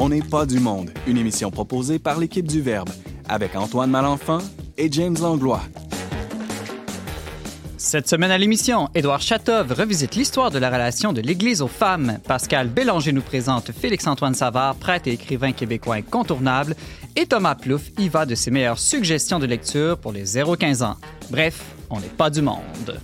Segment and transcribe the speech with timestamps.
[0.00, 2.88] On n'est pas du monde, une émission proposée par l'équipe du Verbe,
[3.28, 4.38] avec Antoine Malenfant
[4.76, 5.60] et James Langlois.
[7.76, 12.20] Cette semaine à l'émission, Édouard Chatov revisite l'histoire de la relation de l'Église aux femmes.
[12.28, 16.76] Pascal Bélanger nous présente Félix-Antoine Savard, prêtre et écrivain québécois incontournable.
[17.16, 20.96] Et Thomas Plouffe y va de ses meilleures suggestions de lecture pour les 0-15 ans.
[21.28, 21.60] Bref,
[21.90, 23.00] on n'est pas du monde.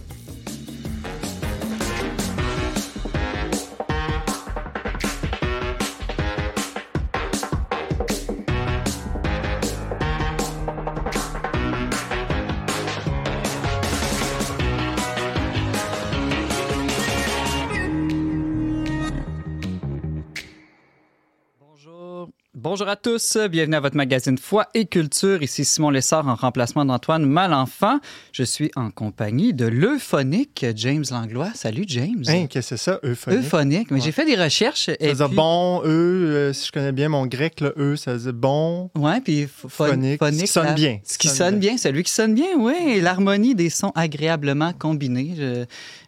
[22.74, 25.45] Bonjour à tous, bienvenue à votre magazine Foi et Culture.
[25.45, 28.01] Ici Simon Lessard en remplacement d'Antoine Malenfant.
[28.32, 31.52] Je suis en compagnie de l'euphonique James Langlois.
[31.54, 32.24] Salut James.
[32.26, 33.45] Hein, qu'est-ce que c'est ça, euphonique?
[33.45, 34.87] Euphonique, mais j'ai fait des recherches.
[34.87, 38.15] Ça veut dire bon, eux, euh, si je connais bien mon grec, le eux, ça
[38.15, 38.91] veut dire bon.
[38.96, 40.18] Ouais, puis phonique.
[40.18, 40.41] phonique.
[40.41, 40.98] Ce qui sonne bien.
[41.04, 43.01] Ce qui sonne bien, celui qui sonne bien, oui.
[43.01, 45.35] L'harmonie des sons agréablement combinés.
[45.38, 45.65] Je,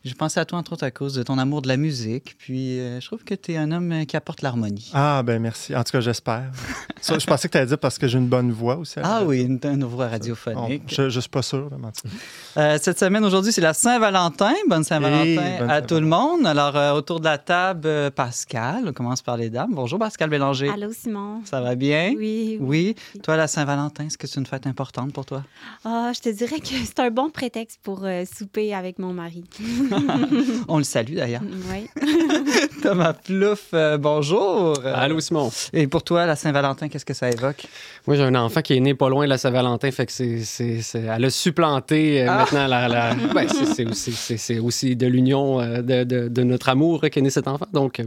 [0.07, 2.37] j'ai pensé à toi, entre autres, à cause de ton amour de la musique.
[2.39, 4.93] Puis, euh, je trouve que tu es un homme qui apporte l'harmonie.
[4.95, 5.75] Ah, ben merci.
[5.75, 6.45] En tout cas, j'espère.
[7.03, 9.01] je pensais que tu allais dire parce que j'ai une bonne voix aussi.
[9.03, 10.83] Ah oui, une, une voix radiophonique.
[10.87, 12.09] je ne suis pas sûr de mentir.
[12.57, 14.55] Euh, cette semaine, aujourd'hui, c'est la Saint-Valentin.
[14.69, 16.47] Bonne Saint-Valentin à tout le monde.
[16.47, 18.85] Alors, euh, autour de la table, Pascal.
[18.87, 19.73] On commence par les dames.
[19.75, 20.69] Bonjour, Pascal Bélanger.
[20.69, 21.43] Allô, Simon.
[21.45, 22.15] Ça va bien?
[22.17, 22.59] Oui.
[22.61, 22.95] Oui.
[23.25, 25.43] Toi, la Saint-Valentin, est-ce que c'est une fête importante pour toi?
[25.85, 29.43] Ah, je te dirais que c'est un bon prétexte pour souper avec mon mari.
[30.69, 31.43] On le salue d'ailleurs.
[31.71, 31.89] Oui.
[32.83, 34.79] Thomas Plouf, euh, bonjour.
[34.85, 35.51] Allô, Simon.
[35.73, 37.67] Et pour toi, la Saint-Valentin, qu'est-ce que ça évoque?
[38.07, 40.83] Moi, j'ai un enfant qui est né pas loin de la Saint-Valentin, fait que c'est,
[40.95, 42.37] elle a supplanté euh, ah!
[42.39, 42.89] maintenant la.
[42.89, 43.15] la...
[43.35, 47.67] Ben, c'est, aussi, aussi, de l'union euh, de, de, notre amour qu'est né cet enfant.
[47.73, 48.01] Donc,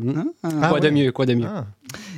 [0.44, 1.48] ah, quoi, de mieux, quoi de mieux,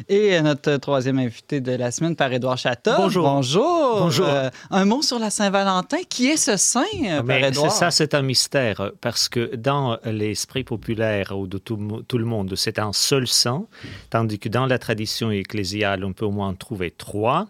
[0.10, 2.92] Et notre troisième invité de la semaine par Édouard Château.
[2.98, 3.24] Bonjour.
[3.24, 4.00] Bonjour.
[4.00, 4.28] Bonjour.
[4.70, 5.98] un mot sur la Saint-Valentin.
[6.10, 7.22] Qui est ce saint, ah,
[7.54, 12.54] C'est ça, c'est un mystère, parce que dans l'esprit populaire ou de tout, le monde,
[12.56, 13.66] c'est un seul saint,
[14.10, 17.48] tandis que dans la tradition ecclésiale, on peut au moins en trouver trois.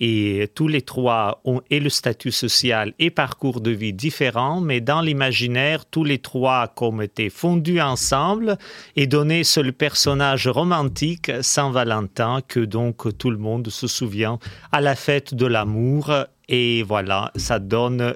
[0.00, 4.80] Et tous les trois ont et le statut social et parcours de vie différents, mais
[4.80, 8.58] dans l'imaginaire, tous les trois comme étaient fondus ensemble
[8.96, 14.38] et donné ce personnage romantique Saint Valentin que donc tout le monde se souvient
[14.72, 16.12] à la fête de l'amour
[16.48, 18.14] et voilà, ça donne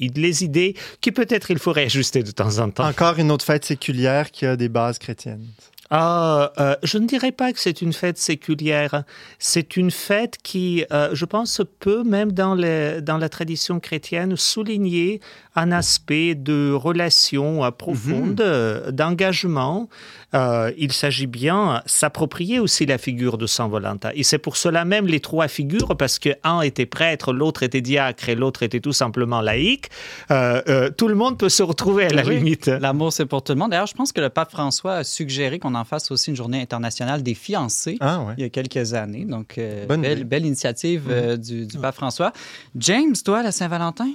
[0.00, 2.86] les idées qui peut-être il faudrait ajuster de temps en temps.
[2.86, 5.46] Encore une autre fête séculière qui a des bases chrétiennes.
[5.90, 9.04] Ah, euh, je ne dirais pas que c'est une fête séculière.
[9.38, 14.36] C'est une fête qui, euh, je pense, peut même dans, les, dans la tradition chrétienne
[14.36, 15.20] souligner
[15.56, 18.90] un aspect de relation euh, profonde, mhm.
[18.92, 19.88] d'engagement.
[20.32, 24.10] Il s'agit bien s'approprier aussi la figure de Saint Valentin.
[24.14, 27.80] Et c'est pour cela même les trois figures, parce que un était prêtre, l'autre était
[27.80, 29.88] diacre et l'autre était tout simplement laïque.
[30.28, 32.66] tout le monde peut se retrouver à la limite.
[32.66, 33.70] L'amour, c'est pour tout le monde.
[33.70, 36.60] D'ailleurs, je pense que le pape François a suggéré qu'on en fasse aussi une journée
[36.60, 39.24] internationale des fiancés ah, il y a quelques années.
[39.24, 42.32] Donc, euh, belle, belle, initiative euh, du, du pape François.
[42.76, 44.10] James, toi, la Saint-Valentin?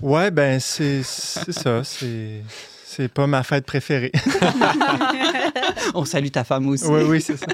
[0.00, 1.84] Ouais, ben c'est ça.
[1.84, 2.42] C'est
[2.94, 4.12] c'est pas ma fête préférée.
[5.94, 6.86] On salue ta femme aussi.
[6.86, 7.46] Oui, oui, c'est ça.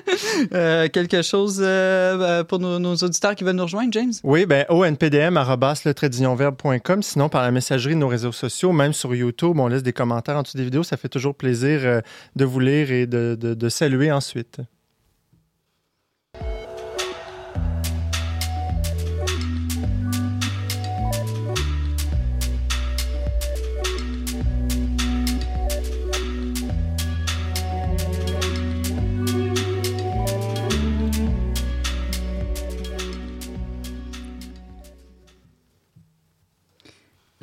[0.52, 4.12] Euh, quelque chose euh, pour nos, auditeurs qui veulent nous rejoindre, James?
[4.24, 5.38] Oui, bien, onpdm,
[7.02, 10.36] sinon par la messagerie de nos réseaux sociaux, même sur YouTube, on laisse des commentaires
[10.36, 10.82] en dessous des vidéos.
[10.82, 12.00] Ça fait toujours plaisir euh,
[12.36, 14.60] de vous lire et de saluer ensuite.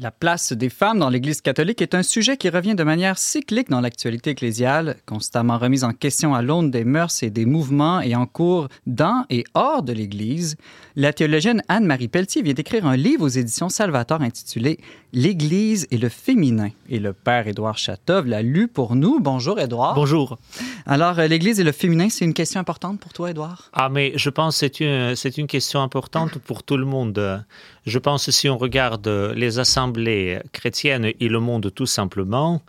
[0.06, 3.72] La place des femmes dans l'Église catholique est un sujet qui revient de manière cyclique
[3.72, 8.16] dans l'actualité ecclésiale, constamment remise en question à l'aune des mœurs et des mouvements et
[8.16, 10.58] en cours dans et hors de l'Église.
[10.98, 14.80] La théologienne Anne-Marie Pelletier vient d'écrire un livre aux éditions Salvator intitulé
[15.12, 16.70] L'Église et le féminin.
[16.88, 19.20] Et le père Édouard Chatov l'a lu pour nous.
[19.20, 19.94] Bonjour, Édouard.
[19.94, 20.38] Bonjour.
[20.86, 23.70] Alors, euh, l'Église et le féminin, c'est une question importante pour toi, Édouard?
[23.74, 27.44] Ah, mais je pense que c'est une, c'est une question importante pour tout le monde.
[27.86, 29.06] Je pense que si on regarde
[29.36, 32.62] les assemblées chrétiennes et le monde tout simplement,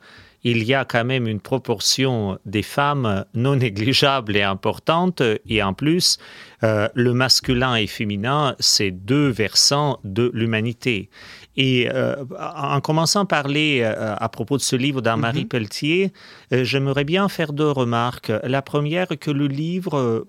[0.45, 5.23] il y a quand même une proportion des femmes non négligeable et importante.
[5.47, 6.19] Et en plus,
[6.63, 11.11] euh, le masculin et féminin, c'est deux versants de l'humanité.
[11.57, 15.49] Et euh, en commençant à parler euh, à propos de ce livre d'Anne-Marie Mhm.
[15.49, 16.13] Pelletier,
[16.51, 18.33] j'aimerais bien faire deux remarques.
[18.43, 20.27] La première, que le livre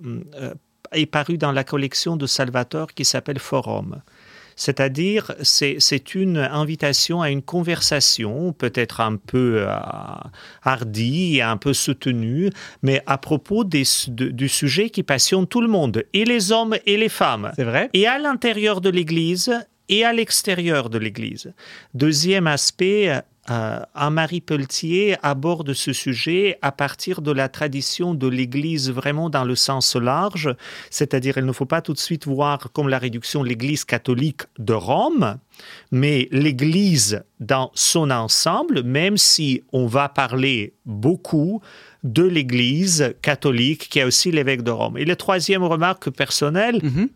[0.92, 4.02] est paru dans la collection de Salvatore qui s'appelle Forum.
[4.58, 9.70] C'est-à-dire, c'est une invitation à une conversation, peut-être un peu euh,
[10.64, 12.50] hardie et un peu soutenue,
[12.82, 16.76] mais à propos des, de- du sujet qui passionne tout le monde, et les hommes
[16.86, 17.90] et les femmes C'est vrai?
[17.94, 19.54] et à l'intérieur de l'Église
[19.90, 21.54] et à l'extérieur de l'Église.
[21.94, 28.92] Deuxième aspect, euh, Anne-Marie Pelletier aborde ce sujet à partir de la tradition de l'Église
[28.92, 30.54] vraiment dans le sens large,
[30.90, 34.74] c'est-à-dire il ne faut pas tout de suite voir comme la réduction l'Église catholique de
[34.74, 35.38] Rome,
[35.92, 41.62] mais l'Église dans son ensemble, même si on va parler beaucoup
[42.04, 44.98] de l'Église catholique qui est aussi l'évêque de Rome.
[44.98, 47.10] Et la troisième remarque personnelle, Mhm.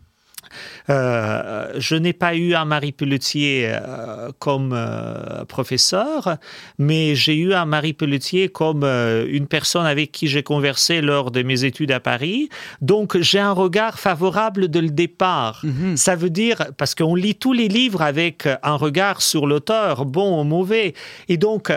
[0.90, 6.36] Euh, je n'ai pas eu un Marie Pelletier euh, comme euh, professeur,
[6.78, 11.42] mais j'ai eu un Marie Pelletier comme une personne avec qui j'ai conversé lors de
[11.42, 12.48] mes études à Paris.
[12.80, 15.60] Donc j'ai un regard favorable dès le départ.
[15.62, 15.96] Mhm.
[15.96, 20.40] Ça veut dire, parce qu'on lit tous les livres avec un regard sur l'auteur, bon
[20.40, 20.94] ou mauvais,
[21.28, 21.72] et donc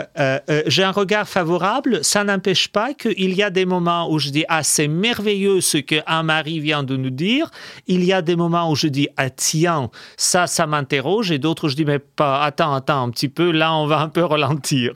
[0.66, 4.44] j'ai un regard favorable, ça n'empêche pas qu'il y a des moments où je dis,
[4.48, 7.50] ah c'est merveilleux ce que Anne-Marie vient de nous dire,
[7.86, 11.68] il y a des moments où je dis, ah tiens, ça, ça m'interroge, et d'autres
[11.68, 14.92] je dis, mais pas, attends, attends un petit peu, là on va un peu ralentir.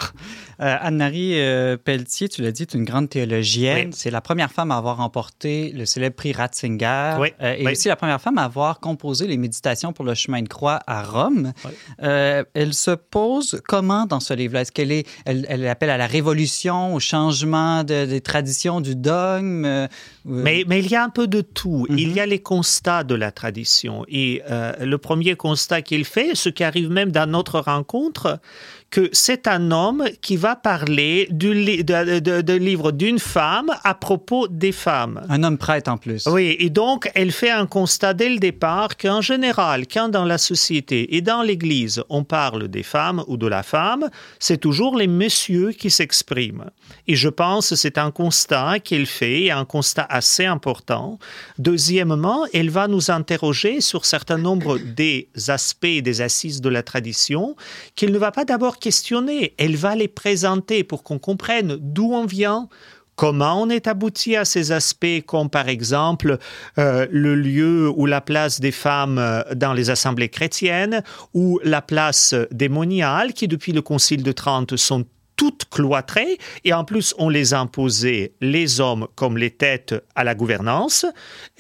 [0.61, 3.89] Euh, Anne-Marie euh, Pelletier, tu l'as dit, est une grande théologienne.
[3.89, 3.95] Oui.
[3.97, 7.73] C'est la première femme à avoir remporté le célèbre prix Ratzinger Oui, euh, et oui.
[7.73, 11.03] aussi la première femme à avoir composé les méditations pour le chemin de croix à
[11.03, 11.53] Rome.
[11.99, 14.63] Elle se pose comment dans ce livre-là?
[14.63, 18.97] Est-ce qu'elle est, elle, elle appelle à la révolution, au changement de- des traditions, du
[18.97, 19.89] dogme?
[20.25, 21.87] Mais, mais il y a un peu de tout.
[21.89, 21.99] Mhm.
[21.99, 24.05] Il y a les constats de la tradition.
[24.09, 28.39] Et euh, le premier constat qu'il fait, ce qui arrive même dans notre rencontre,
[28.91, 33.71] que c'est un homme qui va parler du li- de, de- de livre d'une femme
[33.85, 35.21] à propos des femmes.
[35.29, 36.27] un homme prêtre en plus.
[36.27, 40.39] Oui, et donc elle fait un constat dès le départ qu'en général, quand dans la
[40.39, 44.11] société et dans l'Église, on parle des femmes ou de la femme,
[44.41, 46.71] c'est toujours les messieurs qui s'expriment.
[47.07, 51.19] Et je pense que c'est un constat qu'elle fait, et un constat assez important.
[51.59, 57.55] Deuxièmement, elle va nous interroger sur certain nombre des aspects, des assises de la tradition,
[57.95, 62.27] qu'elle ne va pas d'abord questionner, elle va les présenter pour qu'on comprenne d'où on
[62.27, 62.69] vient,
[63.21, 66.39] Comment on est abouti à ces aspects comme par exemple
[66.79, 71.03] euh, le lieu ou la place des femmes euh, dans les assemblées chrétiennes
[71.35, 75.05] ou la place des moniales qui depuis le Concile de Trente sont
[75.37, 76.39] toutes cloîtrées.
[76.65, 81.05] Et en plus on les a imposées les hommes comme les têtes à la gouvernance,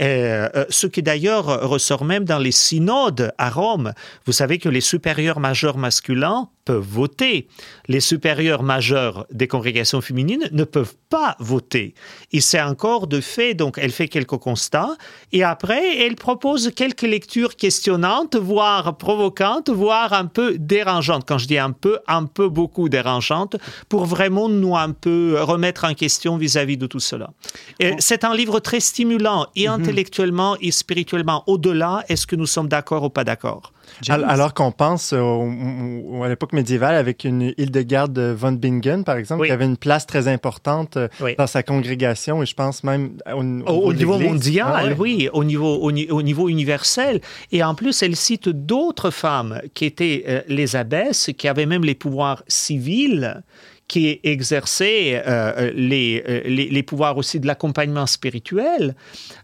[0.00, 3.92] euh, ce qui d'ailleurs ressort même dans les synodes à Rome.
[4.24, 7.48] Vous savez que les supérieurs majeurs masculins peuvent voter.
[7.88, 11.94] Les supérieurs majeurs des congrégations féminines ne peuvent pas voter.
[12.32, 14.96] Et c'est encore de fait, donc elle fait quelques constats,
[15.32, 21.24] et après elle propose quelques lectures questionnantes, voire provocantes, voire un peu dérangeantes.
[21.26, 23.56] Quand je dis un peu, un peu beaucoup dérangeantes,
[23.88, 27.30] pour vraiment nous un peu remettre en question vis-à-vis de tout cela.
[27.78, 31.44] Et C'est un livre très stimulant, et intellectuellement et spirituellement.
[31.46, 33.72] Au-delà, est-ce que nous sommes d'accord ou pas d'accord?
[34.02, 34.24] James?
[34.28, 35.16] Alors qu'on pense au-
[35.48, 39.48] au- à l'époque médiévale avec une Hildegarde von Bingen, par exemple, Oui.
[39.48, 41.34] qui avait une place très importante euh, Oui.
[41.38, 43.40] dans sa congrégation et je pense même au,
[43.70, 47.20] Au, niveau mondial, Ah oui, au niveau, au, ni- au niveau universel.
[47.52, 51.84] Et en plus, elle cite d'autres femmes qui étaient euh, les abbesses, qui avaient même
[51.84, 53.42] les pouvoirs civils
[53.88, 58.94] qui exerçaient euh, les, euh, les, les pouvoirs aussi de l'accompagnement spirituel.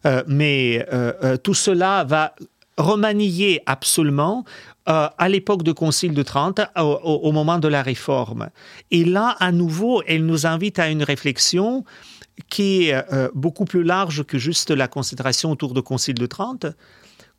[0.06, 2.32] Euh, mais euh, tout cela va
[2.76, 4.44] remanier absolument
[4.88, 8.50] euh, à l'époque de Concile de Trente, au, moment de la Réforme.
[8.90, 11.84] Et là, à nouveau, elle nous invite à une réflexion
[12.50, 16.66] qui est euh, beaucoup plus large que juste la considération autour de Concile de Trente.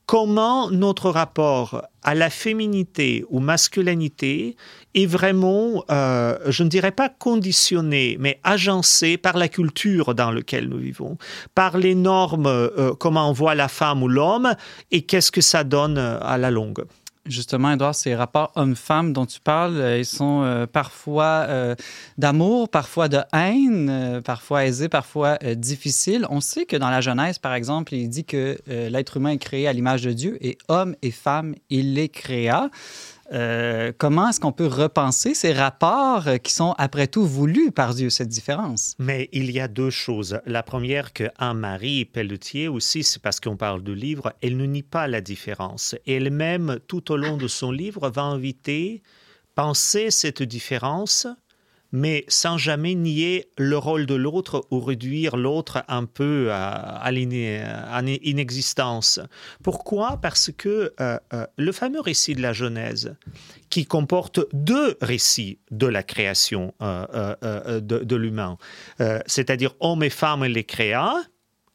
[0.08, 4.56] Comment notre rapport à la féminité ou masculinité
[4.94, 10.70] est vraiment, euh, je ne dirais pas conditionné, mais agencé par la culture dans laquelle
[10.70, 11.18] nous vivons,
[11.56, 14.56] par les normes, euh, comment on voit la femme ou l'homme,
[14.92, 16.86] et qu'est-ce que ça donne euh, à la longue.
[17.28, 21.76] Justement, Edouard, ces rapports hommes-femmes dont tu parles, euh, ils sont euh, parfois euh,
[22.18, 26.26] d'amour, parfois de haine, parfois aisés, parfois difficiles.
[26.30, 29.68] On sait que dans la Genèse, par exemple, il dit que l'être humain est créé
[29.68, 32.70] à l'image de Dieu et hommes et femmes, il les créa.
[33.34, 38.10] Euh, comment est-ce qu'on peut repenser ces rapports qui sont, après tout, voulus par Dieu,
[38.10, 38.96] cette différence?
[39.00, 40.40] Mais il y a deux choses.
[40.46, 44.84] La première, que Anne-Marie Pelletier aussi, c'est parce qu'on parle de livre, elle ne nie
[44.84, 45.96] pas la différence.
[46.08, 49.02] Elle-même, tout au long de son livre, va inviter
[49.56, 51.28] penser cette différence
[51.92, 59.20] mais sans jamais nier le rôle de l'autre ou réduire l'autre un peu à, l'inexistence.
[59.64, 60.18] Pourquoi?
[60.22, 63.16] Parce que euh, euh, le fameux récit de la Genèse,
[63.70, 68.58] qui comporte deux récits de la création euh, de, l'humain,
[69.26, 71.16] c'est-à-dire homme et femme les créa,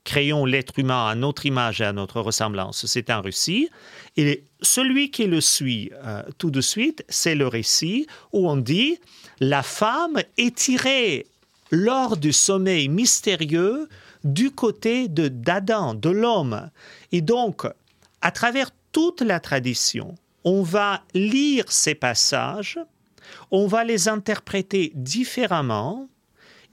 [0.05, 3.69] créons l'être humain à notre image et à notre ressemblance, c'est un récit.
[4.17, 5.91] Et celui qui le suit
[6.39, 8.99] tout de suite, c'est le récit où on dit
[9.41, 11.27] la femme est tirée
[11.71, 13.89] lors du sommeil mystérieux
[14.25, 16.71] du côté de d'Adam, de l'homme.
[17.11, 17.67] Et donc,
[18.21, 22.79] à travers toute la tradition, on va lire ces passages,
[23.51, 26.09] on va les interpréter différemment,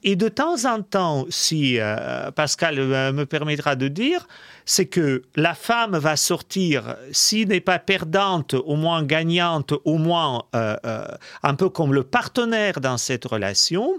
[0.04, 4.28] et de temps en temps, si euh, Pascal euh, me permettra de dire,
[4.66, 10.44] c'est que la femme va sortir, s'il n'est pas perdante, au moins gagnante, au moins
[10.56, 10.76] euh,
[11.44, 13.96] un peu comme le partenaire dans cette relation.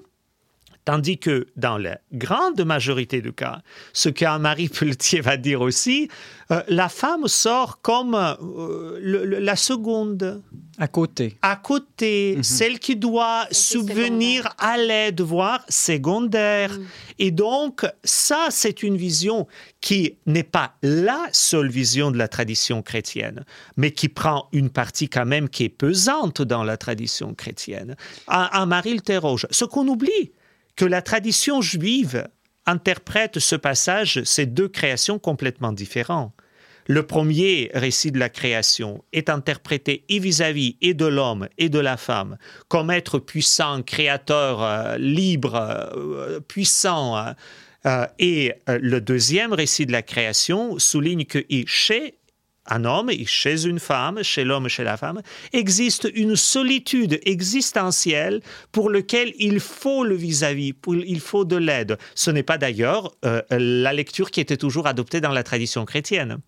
[0.86, 3.60] Tandis que dans la grande majorité des cas,
[3.92, 6.08] ce qu'Anne-Marie Pelletier va dire aussi,
[6.50, 8.98] euh, la femme sort comme euh,
[9.40, 10.42] la seconde.
[10.78, 11.36] À côté.
[11.42, 12.42] À côté, mhm.
[12.42, 16.72] celle qui doit subvenir à l'aide, voire secondaire.
[16.72, 16.86] Mhm.
[17.18, 19.46] Et donc, ça, c'est une vision
[19.82, 23.44] qui n'est pas la seule vision de la tradition chrétienne,
[23.76, 27.96] mais qui prend une partie quand même qui est pesante dans la tradition chrétienne.
[28.26, 29.46] Anne-Marie interroge.
[29.50, 30.32] Ce qu'on oublie,
[30.80, 32.26] que la tradition juive
[32.64, 36.32] interprète ce passage, ces deux créations complètement différentes.
[36.86, 41.78] Le premier récit de la création est interprété et vis-à-vis et de l'homme et de
[41.78, 47.34] la femme comme être puissant, créateur, euh, libre, euh, puissant.
[47.84, 52.14] Euh, et le deuxième récit de la création souligne que chez
[52.70, 55.20] un homme et chez une femme, chez l'homme et chez la femme,
[55.52, 58.40] existe une solitude existentielle
[58.72, 61.98] pour laquelle il faut le vis-à-vis, il faut de l'aide.
[62.14, 66.38] Ce n'est pas d'ailleurs euh, la lecture qui était toujours adoptée dans la tradition chrétienne.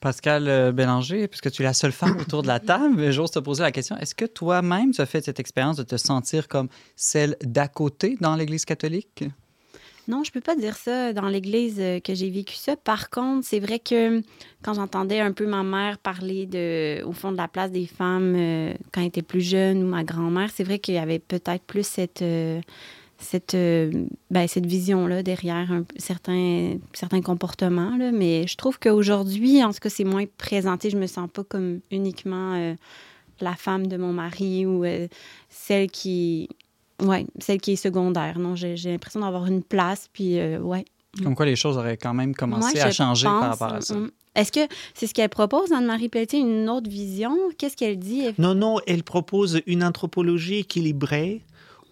[0.00, 3.38] Pascal euh, Bélanger, puisque tu es la seule femme autour de la table, j'ose te
[3.38, 6.68] poser la question, est-ce que toi-même tu as fait cette expérience de te sentir comme
[6.96, 9.24] celle d'à côté dans l'Église catholique?
[10.08, 12.76] Non, je peux pas dire ça dans l'église euh, que j'ai vécu ça.
[12.76, 14.20] Par contre, c'est vrai que
[14.62, 18.34] quand j'entendais un peu ma mère parler de, au fond de la place des femmes
[18.36, 21.62] euh, quand elle était plus jeune ou ma grand-mère, c'est vrai qu'il y avait peut-être
[21.62, 22.60] plus cette, euh,
[23.18, 27.96] cette, ben, cette vision-là derrière certains, certains comportements.
[27.96, 28.10] Là.
[28.10, 30.90] Mais je trouve qu'aujourd'hui, en tout cas, c'est moins présenté.
[30.90, 32.74] Je me sens pas comme uniquement
[33.40, 34.84] la femme de mon mari ou
[35.48, 36.48] celle qui
[37.00, 38.38] oui, celle qui est secondaire.
[38.38, 40.84] Non, j'ai l'impression d'avoir une place, puis euh, ouais.
[41.22, 43.94] Comme quoi les choses auraient quand même commencé à changer par rapport à ça.
[43.94, 44.10] Mm, mm.
[44.34, 44.60] Est-ce que
[44.94, 47.36] c'est ce qu'elle propose, Anne-Marie Pelletier, une autre vision?
[47.58, 48.28] Qu'est-ce qu'elle dit?
[48.38, 51.42] Non, non, elle propose une anthropologie équilibrée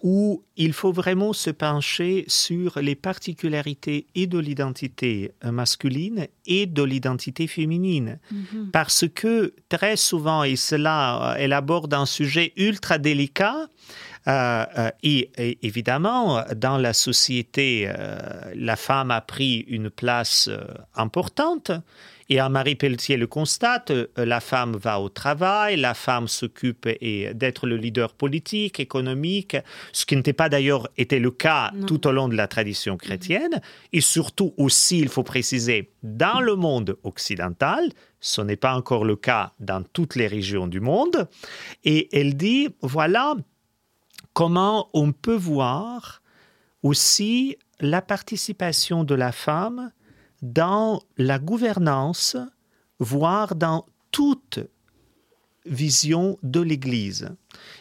[0.03, 6.83] où il faut vraiment se pencher sur les particularités et de l'identité masculine et de
[6.83, 8.19] l'identité féminine.
[8.33, 8.71] Mm-hmm.
[8.73, 13.69] Parce que très souvent, et cela, elle aborde un sujet ultra délicat,
[14.29, 18.19] euh, euh, et, évidemment, dans la société, euh,
[18.55, 20.51] la femme a pris une place
[20.95, 21.73] importante.
[22.33, 27.77] Et Marie Pelletier le constate, la femme va au travail, la femme s'occupe d'être le
[27.77, 29.57] leader politique, économique,
[29.93, 33.61] ce qui n'était pas d'ailleurs été le cas tout au long de la tradition chrétienne.
[33.93, 39.17] Et surtout aussi, il faut préciser, dans le monde occidental, ce n'est pas encore le
[39.17, 41.29] cas dans toutes les régions du monde.
[41.83, 43.35] Et elle dit, voilà,
[44.35, 46.23] comment on peut voir
[46.83, 49.93] aussi la participation de la femme
[50.43, 52.37] dans la gouvernance,
[52.99, 54.61] voire dans toute
[55.67, 57.31] vision de l'Église.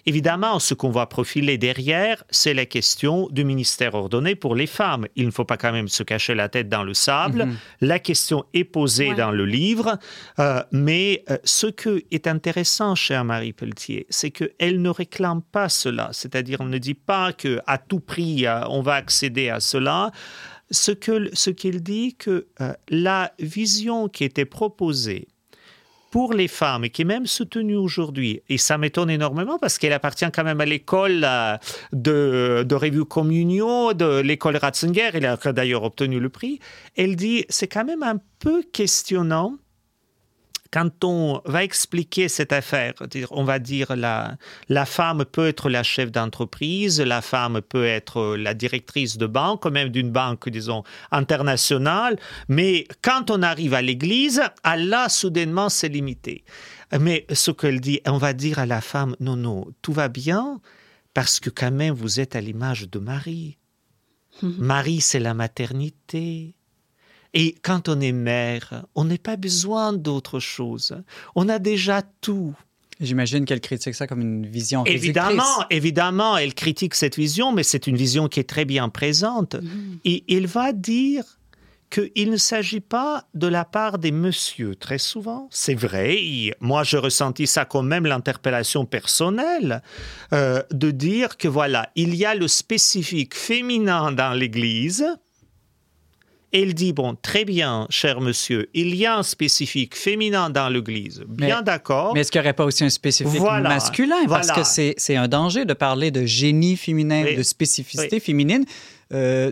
[0.06, 5.08] Évidemment, ce qu'on va profiler derrière, c'est la question du ministère ordonné pour les femmes.
[5.16, 7.46] Il ne faut pas quand même se cacher la tête dans le sable.
[7.46, 7.58] Mhm.
[7.82, 9.98] La question est posée dans le livre,
[10.40, 15.70] euh, mais euh, ce qui est intéressant chez Marie Pelletier, c'est qu'elle ne réclame pas
[15.70, 16.10] cela.
[16.12, 20.12] C'est-à-dire, on ne dit pas que à tout prix euh, on va accéder à cela.
[20.72, 22.48] Ce qu'il ce dit, que
[22.90, 25.28] la vision qui était proposée
[26.12, 29.94] pour les femmes et qui est même soutenue aujourd'hui, et ça m'étonne énormément parce qu'elle
[29.94, 31.58] appartient quand même à l'école euh,
[31.94, 36.60] de, de Revue Communion, de l'école Ratzinger, elle a d'ailleurs obtenu le prix,
[36.98, 39.58] elle dit c'est quand même un peu questionnant
[40.72, 42.94] quand on va expliquer cette affaire,
[43.32, 48.36] on va dire la, la femme peut être la chef d'entreprise, la femme peut être
[48.36, 54.42] la directrice de banque, même d'une banque, disons, internationale, mais quand on arrive à l'église,
[54.64, 56.44] Allah, soudainement, c'est limité.
[57.00, 60.60] Mais ce qu'elle dit, on va dire à la femme, non, non, tout va bien,
[61.14, 63.58] parce que quand même, vous êtes à l'image de Marie.
[64.42, 66.56] Marie, c'est la maternité.
[67.34, 70.96] Et quand on est mère, on n'a pas besoin d'autre chose.
[71.36, 72.56] On a déjà tout.
[73.00, 77.88] J'imagine qu'elle critique ça comme une vision Évidemment, évidemment, elle critique cette vision, mais c'est
[77.88, 79.56] une vision qui est très bien présente.
[79.56, 80.00] Mm-hmm.
[80.04, 81.24] Et il va dire
[81.90, 85.48] qu'il ne s'agit pas de la part des messieurs très souvent.
[85.52, 86.20] C'est vrai,
[86.60, 89.82] moi je ressentis ça comme même l'interpellation personnelle,
[90.34, 95.06] euh, de dire que voilà, il y a le spécifique féminin dans l'Église,
[96.52, 100.70] et il dit, bon, très bien, cher monsieur, il y a un spécifique féminin dans
[100.70, 101.24] l'Église.
[101.28, 102.14] Bien d'accord.
[102.14, 104.26] Mais est-ce qu'il n'y aurait pas aussi un spécifique masculin?
[104.28, 108.66] Parce que c'est un danger de parler de génie féminin, de spécificité féminine.
[109.12, 109.52] Euh,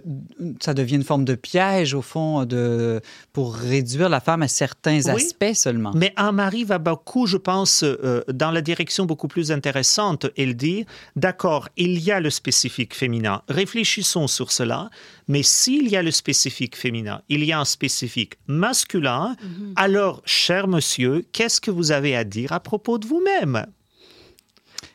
[0.61, 3.01] ça devient une forme de piège, au fond, de,
[3.33, 5.91] pour réduire la femme à certains aspects seulement.
[5.95, 10.27] Mais Anne-Marie va beaucoup, je pense, euh, dans la direction beaucoup plus intéressante.
[10.37, 10.85] Elle dit,
[11.15, 14.89] d'accord, il y a le spécifique féminin, réfléchissons sur cela,
[15.27, 19.73] mais s'il y a le spécifique féminin, il y a un spécifique masculin, mhm.
[19.75, 23.65] alors, cher monsieur, qu'est-ce que vous avez à dire à propos de vous-même?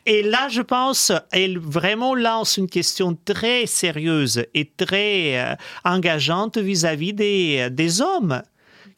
[0.05, 5.55] Et là, je pense, elle vraiment lance une question très sérieuse et très euh,
[5.85, 8.41] engageante vis-à-vis des, des hommes.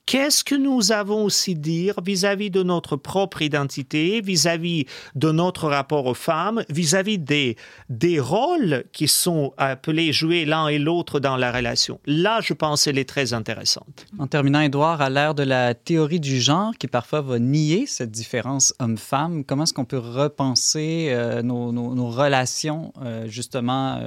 [0.05, 4.85] Qu'est-ce que nous avons aussi dire vis-à-vis de notre propre identité, vis-à-vis
[5.15, 7.57] de notre rapport aux femmes, vis-à-vis des,
[7.89, 11.99] des rôles qui sont appelés jouer l'un et l'autre dans la relation?
[12.05, 14.05] Là, je pense qu'elle est très intéressante.
[14.19, 18.11] En terminant, Edouard, à l'ère de la théorie du genre qui parfois va nier cette
[18.11, 23.97] différence homme-femme, comment est-ce qu'on peut repenser euh, nos, nos, relations, euh, justement,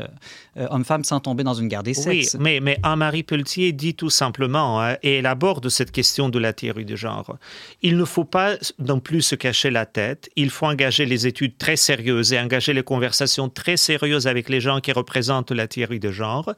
[0.56, 2.34] euh, homme-femme, sans tomber dans une guerre des sexes?
[2.34, 6.38] Oui, mais, mais Anne-Marie Pelletier dit tout simplement, hein, et elle aborde cette question de
[6.38, 7.36] la théorie de genre.
[7.82, 11.58] Il ne faut pas non plus se cacher la tête, il faut engager les études
[11.58, 16.00] très sérieuses et engager les conversations très sérieuses avec les gens qui représentent la théorie
[16.00, 16.52] de genre.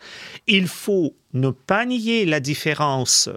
[0.47, 3.29] Il faut ne pas nier la différence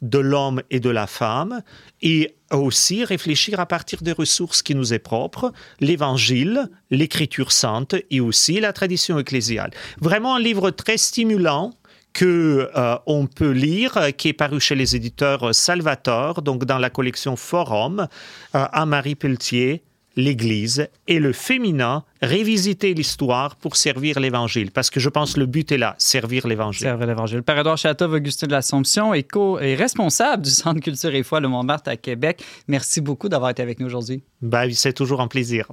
[0.00, 1.62] de l'homme et de la femme
[2.02, 8.20] et aussi réfléchir à partir des ressources qui nous est propres, l'évangile, l'écriture sainte et
[8.20, 9.70] aussi la tradition ecclésiale.
[10.00, 11.72] Vraiment un livre très stimulant
[12.12, 16.90] que euh, on peut lire, qui est paru chez les éditeurs Salvator, donc dans la
[16.90, 18.06] collection Forum,
[18.54, 19.82] euh, à Marie Pelletier,
[20.16, 24.70] l'Église et le féminin, révisiter l'histoire pour servir l'Évangile.
[24.70, 26.86] Parce que je pense que le but est là, servir l'Évangile.
[26.86, 27.42] Servir l'Évangile.
[27.42, 29.28] Père Edouard Château, Augustin de l'Assomption est,
[29.60, 32.44] est responsable du Centre Culture et Foi Le Montmartre à Québec.
[32.68, 34.22] Merci beaucoup d'avoir été avec nous aujourd'hui.
[34.42, 35.68] Ben, c'est toujours un plaisir.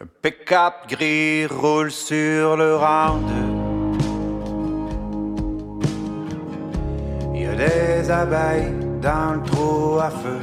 [0.00, 3.67] Un pick-up gris roule sur le round
[7.46, 10.40] des abeilles dans le trou à feu.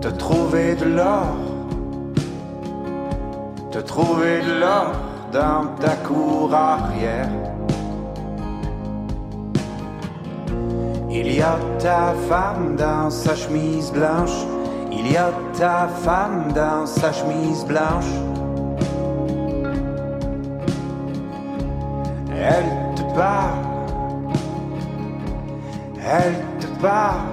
[0.00, 1.36] Te trouver de l'or,
[3.70, 4.92] te trouver de l'or
[5.32, 7.28] dans ta cour arrière.
[11.10, 14.38] Il y a ta femme dans sa chemise blanche,
[14.92, 18.25] il y a ta femme dans sa chemise blanche.
[22.48, 23.58] Elle te parle,
[25.98, 27.26] elle te parle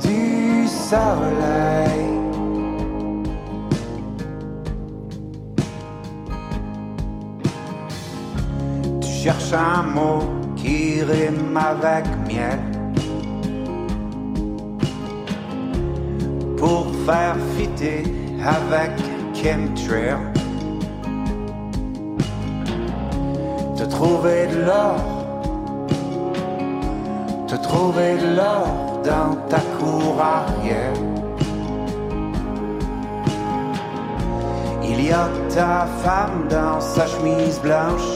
[0.00, 2.08] du soleil.
[9.02, 10.22] Tu cherches un mot
[10.56, 12.58] qui rime avec miel.
[16.56, 18.02] Pour faire fitter
[18.42, 18.92] avec
[19.34, 20.27] chemtrail.
[23.98, 25.00] Trouver de l'or,
[27.48, 28.66] te trouver de l'or
[29.04, 30.98] dans ta cour arrière.
[34.84, 38.10] Il y a ta femme dans sa chemise blanche,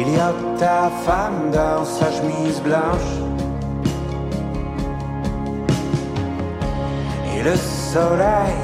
[0.00, 3.12] il y a ta femme dans sa chemise blanche.
[7.34, 8.58] Et le soleil,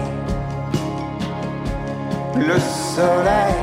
[2.36, 2.58] le
[2.94, 3.56] soleil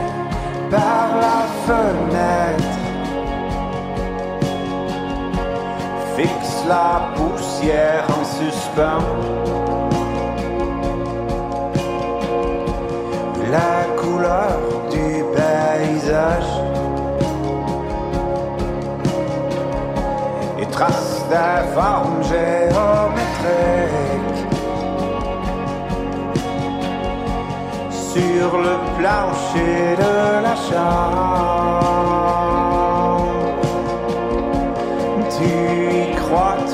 [0.71, 2.74] par la fenêtre
[6.67, 9.05] la poussière en suspens.
[13.51, 14.57] La couleur
[14.89, 16.51] du paysage
[20.59, 22.83] et trace des formes géométriques.
[27.91, 31.75] Sur le plancher de la chambre,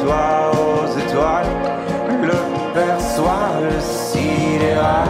[0.05, 1.45] aux étoiles,
[2.21, 2.37] le
[2.73, 5.07] perçoit le sidéral.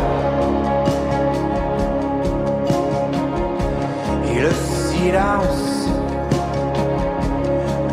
[4.28, 5.72] Et le silence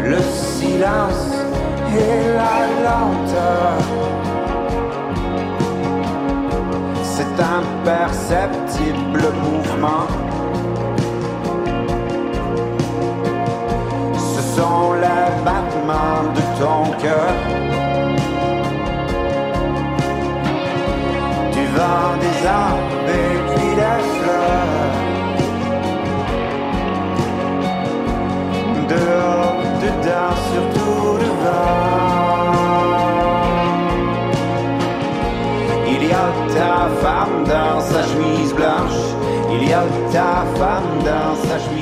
[0.09, 1.35] le silence
[1.95, 3.79] et la lenteur.
[7.03, 10.07] C'est imperceptible mouvement.
[14.15, 17.33] Ce sont les battements de ton cœur.
[21.53, 24.97] Tu vends des arbres et puis des fleurs.
[28.93, 31.89] Dehors dedans, surtout devant.
[35.87, 39.01] Il y a ta femme dans sa chemise blanche.
[39.53, 41.78] Il y a ta femme dans sa chemise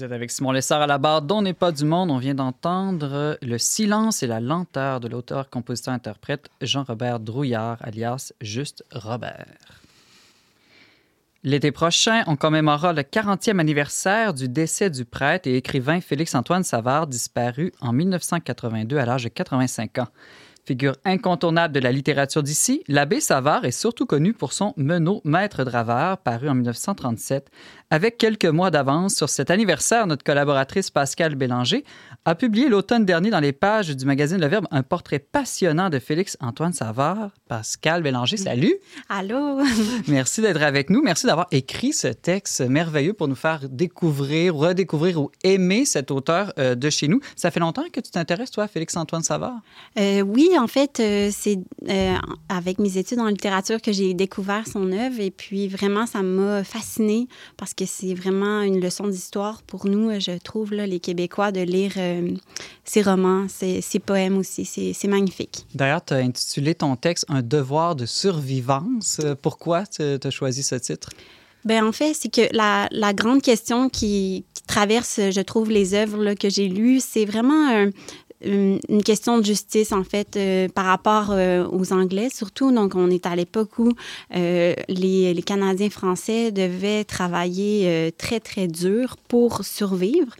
[0.00, 2.10] Vous êtes avec Simon Lessard à la barre dont n'est pas du monde.
[2.10, 8.32] On vient d'entendre Le silence et la lenteur de l'auteur, compositeur, interprète Jean-Robert Drouillard, alias
[8.40, 9.82] Juste Robert.
[11.44, 17.06] L'été prochain, on commémorera le 40e anniversaire du décès du prêtre et écrivain Félix-Antoine Savard,
[17.06, 20.08] disparu en 1982 à l'âge de 85 ans.
[20.64, 25.64] Figure incontournable de la littérature d'ici, l'abbé Savard est surtout connu pour son Menot Maître
[25.64, 27.50] Draveur, paru en 1937.
[27.92, 31.82] Avec quelques mois d'avance sur cet anniversaire, notre collaboratrice Pascale Bélanger
[32.24, 35.98] a publié l'automne dernier dans les pages du magazine Le Verbe un portrait passionnant de
[35.98, 37.32] Félix-Antoine Savard.
[37.48, 38.76] Pascale Bélanger, salut!
[39.08, 39.60] Allô?
[40.06, 41.02] Merci d'être avec nous.
[41.02, 46.52] Merci d'avoir écrit ce texte merveilleux pour nous faire découvrir, redécouvrir ou aimer cet auteur
[46.60, 47.18] euh, de chez nous.
[47.34, 49.58] Ça fait longtemps que tu t'intéresses, toi, à Félix-Antoine Savard?
[49.98, 51.58] Euh, oui, en fait, euh, c'est
[52.48, 56.62] avec mes études en littérature que j'ai découvert son œuvre et puis vraiment, ça m'a
[56.62, 57.26] fascinée
[57.56, 61.60] parce que c'est vraiment une leçon d'histoire pour nous, je trouve, là, les Québécois, de
[61.60, 62.30] lire euh,
[62.84, 64.64] ses romans, ses poèmes aussi.
[64.64, 65.66] C'est magnifique.
[65.74, 69.20] D'ailleurs, tu as intitulé ton texte Un devoir de survivance.
[69.24, 71.10] Euh, Pourquoi tu as choisi ce titre?
[71.64, 75.92] Ben en fait, c'est que la, la grande question qui, qui traverse, je trouve, les
[75.92, 77.90] œuvres là, que j'ai lues, c'est vraiment un-
[78.44, 82.72] une, question de justice, en fait, euh, par rapport euh, aux Anglais, surtout.
[82.72, 83.92] Donc, on est à l'époque où
[84.34, 90.34] euh, les, les Canadiens français devaient travailler euh, très, très dur pour survivre.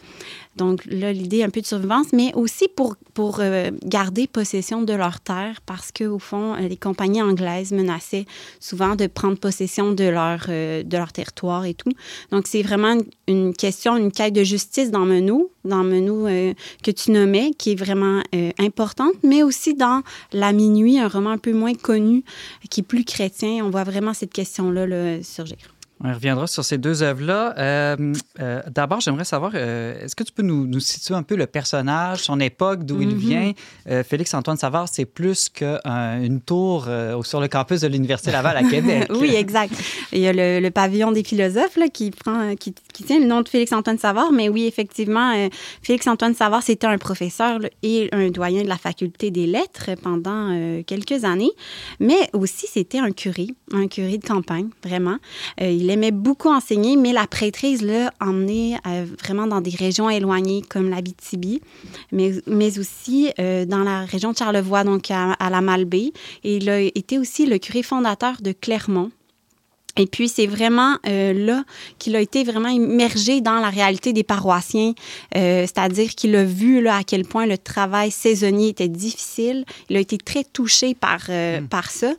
[0.57, 4.93] Donc là, l'idée un peu de survivance, mais aussi pour, pour euh, garder possession de
[4.93, 8.25] leurs terres parce qu'au fond, euh, les compagnies anglaises menaçaient
[8.59, 11.91] souvent de prendre possession de leur, euh, de leur territoire et tout.
[12.31, 16.91] Donc c'est vraiment une, question, une quête de justice dans Menot, dans Menot euh, que
[16.91, 18.21] tu nommais, qui est vraiment
[18.59, 20.01] importante, mais aussi dans
[20.33, 22.23] La Minuit, un roman un peu moins connu,
[22.69, 23.65] qui est plus chrétien.
[23.65, 25.57] On voit vraiment cette question-là là, surgir.
[26.03, 27.53] On reviendra sur ces deux œuvres-là.
[27.59, 31.35] Euh, euh, D'abord, j'aimerais savoir, euh, est-ce que tu peux nous, nous situer un peu
[31.35, 33.17] le personnage, son époque, d'où il Mhm.
[33.17, 33.51] vient?
[34.03, 36.87] Félix-Antoine Savard, c'est plus qu'une tour
[37.23, 39.09] sur le campus de l'Université Laval à Québec.
[39.19, 39.73] oui, exact.
[40.11, 43.25] Il y a le, le pavillon des philosophes là, qui, prend, qui, qui tient le
[43.25, 45.33] nom de Félix-Antoine Savard, mais oui, effectivement,
[45.83, 50.81] Félix-Antoine Savard, c'était un professeur là, et un doyen de la faculté des lettres pendant
[50.87, 51.51] quelques années,
[51.99, 55.17] mais aussi c'était un curé, un curé de campagne, vraiment.
[55.59, 60.61] Il aimait beaucoup enseigner, mais la prêtrise l'a emmené euh, vraiment dans des régions éloignées
[60.67, 61.61] comme l'Abitibi,
[62.11, 66.11] mais, mais aussi euh, dans la région de Charlevoix, donc à, à la Malbaie.
[66.43, 69.11] Et il a été aussi le curé fondateur de Clermont.
[69.97, 71.63] Et puis, c'est vraiment euh, là
[71.99, 74.93] qu'il a été vraiment immergé dans la réalité des paroissiens,
[75.35, 79.65] euh, c'est-à-dire qu'il a vu là, à quel point le travail saisonnier était difficile.
[79.89, 82.13] Il a été très touché par, euh, par ça.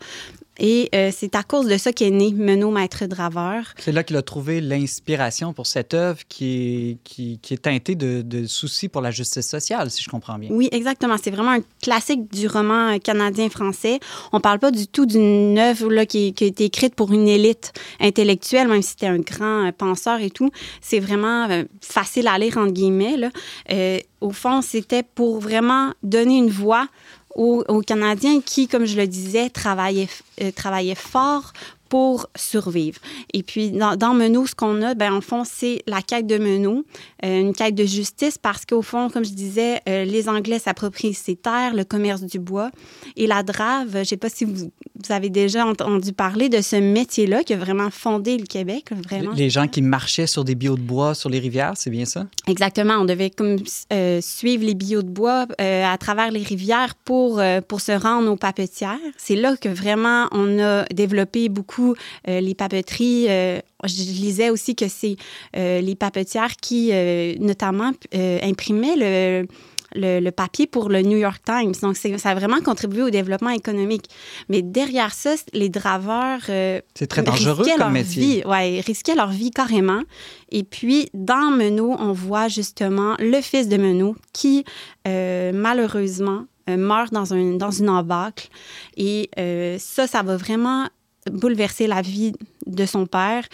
[0.64, 3.64] Et euh, c'est à cause de ça qu'est né Menot Maître Draveur.
[3.78, 7.96] C'est là qu'il a trouvé l'inspiration pour cette œuvre qui est, qui, qui est teintée
[7.96, 10.50] de, de soucis pour la justice sociale, si je comprends bien.
[10.52, 11.16] Oui, exactement.
[11.20, 13.98] C'est vraiment un classique du roman canadien-français.
[14.32, 17.26] On parle pas du tout d'une œuvre là, qui, qui a été écrite pour une
[17.26, 20.50] élite intellectuelle, même si c'était un grand euh, penseur et tout.
[20.80, 23.16] C'est vraiment euh, facile à lire, entre guillemets.
[23.16, 23.30] Là.
[23.72, 26.86] Euh, au fond, c'était pour vraiment donner une voix
[27.34, 30.08] aux, aux Canadiens qui, comme je le disais, travaillaient,
[30.40, 31.52] euh, travaillaient fort
[31.92, 32.98] pour survivre.
[33.34, 36.38] Et puis, dans, dans Menot, ce qu'on a, ben, en fond, c'est la quête de
[36.38, 36.86] Menot,
[37.22, 41.12] euh, une quête de justice parce qu'au fond, comme je disais, euh, les Anglais s'approprient
[41.12, 42.70] ces terres, le commerce du bois.
[43.16, 46.62] Et la drave, je ne sais pas si vous, vous, avez déjà entendu parler de
[46.62, 48.86] ce métier-là qui a vraiment fondé le Québec.
[48.90, 49.32] Vraiment.
[49.32, 52.26] Les gens qui marchaient sur des billots de bois sur les rivières, c'est bien ça?
[52.46, 52.94] Exactement.
[53.00, 53.58] On devait comme,
[53.92, 58.36] euh, suivre les billots de bois à travers les rivières pour, pour se rendre aux
[58.36, 58.96] papetières.
[59.18, 61.81] C'est là que vraiment on a développé beaucoup
[62.28, 63.26] euh, les papeteries.
[63.28, 65.16] Euh, je lisais aussi que c'est
[65.56, 66.92] euh, les papetières qui,
[67.40, 69.46] notamment, imprimaient le,
[69.94, 71.72] le, le, papier pour le New York Times.
[71.82, 74.06] Donc, ça a vraiment contribué au développement économique.
[74.48, 76.40] Mais derrière ça, les draveurs...
[76.48, 78.22] Euh, c'est très dangereux comme leur métier.
[78.22, 80.02] Vie, ouais, risquaient leur vie carrément.
[80.50, 84.64] Et puis, dans Menot, on voit justement le fils de Menot qui,
[85.06, 88.48] euh, malheureusement, euh, meurt dans, un, dans une embâcle.
[88.96, 89.30] Et
[89.78, 90.86] ça, ça va vraiment
[91.30, 92.32] bouleverser la vie
[92.66, 93.44] de son père.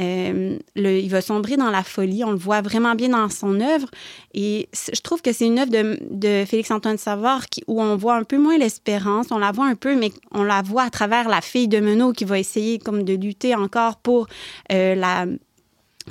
[0.00, 2.24] Euh, le, il va sombrer dans la folie.
[2.24, 3.88] On le voit vraiment bien dans son œuvre.
[4.34, 8.16] Et je trouve que c'est une œuvre de, de Félix-Antoine Savard qui, où on voit
[8.16, 9.26] un peu moins l'espérance.
[9.30, 12.12] On la voit un peu, mais on la voit à travers la fille de Menot
[12.12, 14.26] qui va essayer comme de lutter encore pour
[14.72, 15.26] euh, la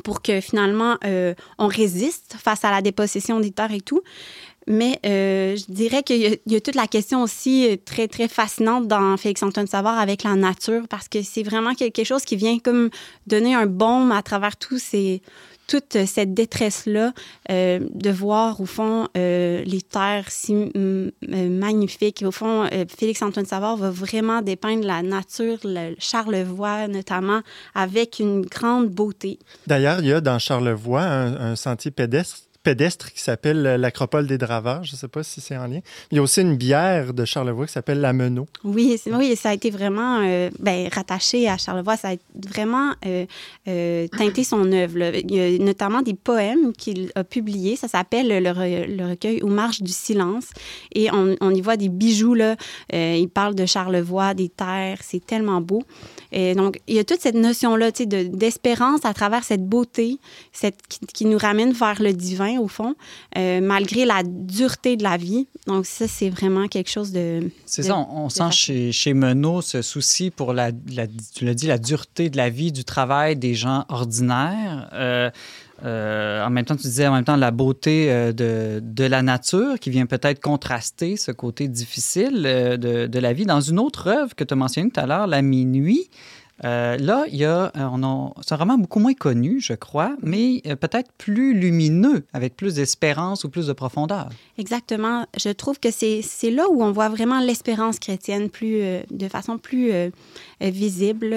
[0.04, 4.02] pour que finalement euh, on résiste face à la dépossession terres et tout.
[4.68, 8.88] Mais euh, je dirais qu'il y, a toute la question aussi euh, très, très fascinante
[8.88, 12.90] dans Félix-Antoine Savard avec la nature, parce que c'est vraiment quelque chose qui vient comme
[13.28, 15.22] donner un baume à travers tous ces,
[15.68, 17.14] toute cette détresse-là,
[17.52, 20.72] euh, de voir au fond les terres si
[21.22, 22.24] magnifiques.
[22.26, 27.42] Au fond, Félix-Antoine Savard va vraiment dépeindre la nature, le Charlevoix notamment,
[27.76, 29.38] avec une grande beauté.
[29.68, 34.40] D'ailleurs, il y a dans Charlevoix un, un sentier pédestre pédestre qui s'appelle l'Acropole des
[34.40, 34.84] Draveurs.
[34.84, 35.82] Je ne sais pas si c'est en lien.
[36.12, 38.48] Il y a aussi une bière de Charlevoix qui s'appelle la Menot.
[38.64, 41.96] Oui, oui, ça a été vraiment euh, ben, rattaché à Charlevoix.
[41.96, 42.16] Ça a
[42.50, 43.26] vraiment euh,
[43.68, 45.16] euh, teinté son œuvre.
[45.16, 47.76] Il y a notamment des poèmes qu'il a publiés.
[47.76, 50.46] Ça s'appelle le, re le, recueil Ou marche du silence.
[50.94, 52.36] Et on, y voit des bijoux.
[52.92, 54.98] Il parle de Charlevoix, des terres.
[55.02, 55.84] C'est tellement beau.
[56.32, 60.18] Et donc, il y a toute cette notion-là d'espérance de, à travers cette beauté
[61.14, 62.96] qui nous ramène vers le divin au fond,
[63.38, 65.48] euh, malgré la dureté de la vie.
[65.68, 67.50] Donc, ça, c'est vraiment quelque chose de.
[67.66, 71.54] C'est ça, on, on sent chez, chez Menot ce souci pour la, la tu l'as
[71.54, 74.90] dit, la dureté de la vie, du travail des gens ordinaires.
[74.94, 75.30] Euh,
[75.84, 79.22] euh, en même temps, tu disais en même temps la beauté euh, de, de, la
[79.22, 83.46] nature qui vient peut-être contraster ce côté difficile euh, de, de, la vie.
[83.46, 86.10] Dans une autre œuvre que tu as mentionnée tout à l'heure, La Minuit,
[86.64, 90.62] euh, là, il y a, a, c'est un roman beaucoup moins connu, je crois, mais
[90.66, 94.30] euh, peut-être plus lumineux, avec plus d'espérance ou plus de profondeur.
[94.58, 95.26] Exactement.
[95.38, 99.58] Je trouve que c'est, là où on voit vraiment l'espérance chrétienne plus, euh, de façon
[99.58, 100.10] plus euh,
[100.62, 101.36] visible.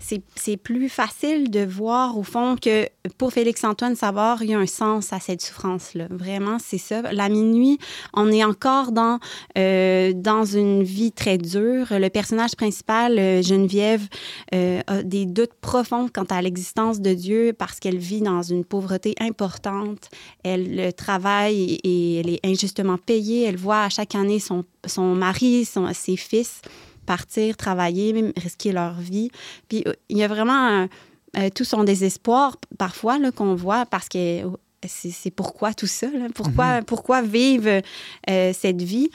[0.00, 2.86] C'est, c'est plus facile de voir, au fond, que
[3.16, 6.08] pour Félix-Antoine Savard, il y a un sens à cette souffrance-là.
[6.10, 7.00] Vraiment, c'est ça.
[7.12, 7.78] La minuit,
[8.12, 9.18] on est encore dans,
[9.56, 11.86] dans une vie très dure.
[11.90, 14.06] Le personnage principal, Geneviève,
[14.54, 18.64] euh, a des doutes profonds quant à l'existence de Dieu parce qu'elle vit dans une
[18.64, 20.10] pauvreté importante.
[20.44, 23.44] Elle travaille et elle est injustement payée.
[23.44, 26.60] Elle voit à chaque année son, son mari, son, ses fils
[27.06, 29.30] partir, travailler, même risquer leur vie.
[29.68, 30.86] Puis il y a vraiment
[31.38, 34.42] euh, tout son désespoir parfois qu'on voit parce que
[34.86, 36.26] c'est pourquoi tout ça, là?
[36.34, 36.84] Pourquoi, mm -hmm.
[36.84, 37.82] pourquoi vivre
[38.30, 39.10] euh, cette vie?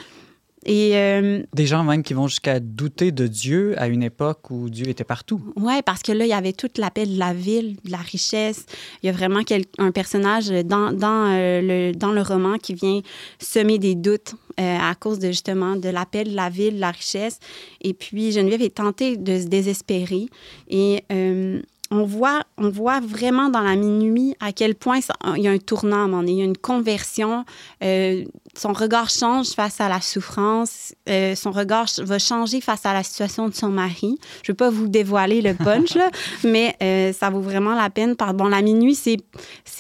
[0.68, 4.70] Et euh, Des gens même qui vont jusqu'à douter de Dieu à une époque où
[4.70, 5.42] Dieu était partout.
[5.56, 7.98] Oui, parce que là, il y avait toute la paix de la ville, de la
[7.98, 8.66] richesse.
[9.02, 9.40] Il y a vraiment
[9.78, 13.00] un personnage dans, dans, euh, le, dans le roman qui vient
[13.40, 16.82] semer des doutes euh, à cause de justement de la paix de la ville, de
[16.82, 17.40] la richesse.
[17.82, 20.26] Et puis, Geneviève est tentée de se désespérer.
[20.70, 25.00] Et euh, on voit, on voit vraiment dans la minuit à quel point
[25.36, 27.46] il y a un tournant il y a une conversion.
[27.84, 28.24] Euh,
[28.56, 30.94] son regard change face à la souffrance.
[31.08, 34.18] Euh, son regard va changer face à la situation de son mari.
[34.44, 35.98] Je ne veux pas vous dévoiler le punch,
[36.44, 38.16] mais euh, ça vaut vraiment la peine.
[38.34, 39.18] Bon, la minuit, c'est,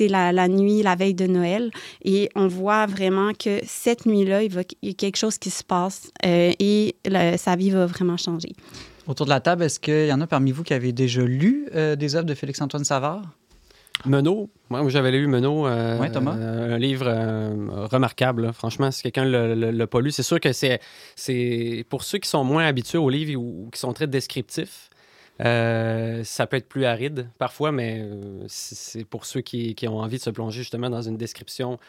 [0.07, 1.71] la, nuit, la veille de Noël.
[2.03, 6.11] Et on voit vraiment que cette nuit-là, il, y a quelque chose qui se passe
[6.23, 6.95] et
[7.37, 8.53] sa vie va vraiment changer.
[9.07, 11.69] Autour de la table, est-ce qu'il y en a parmi vous qui avez déjà lu
[11.73, 13.21] euh, des œuvres de Félix-Antoine Savard?
[14.05, 16.35] Menot, moi j'avais lu Menot, euh, ouais, Thomas?
[16.35, 18.43] Euh, un livre euh, remarquable.
[18.43, 18.53] Là.
[18.53, 20.79] Franchement, si quelqu'un ne l'a pas lu, c'est sûr que c'est,
[21.15, 24.89] c'est pour ceux qui sont moins habitués aux livres ou qui sont très descriptifs.
[25.39, 28.07] Ça peut être plus aride parfois, mais
[28.47, 31.79] c'est pour ceux qui, qui, ont envie de se plonger justement dans une description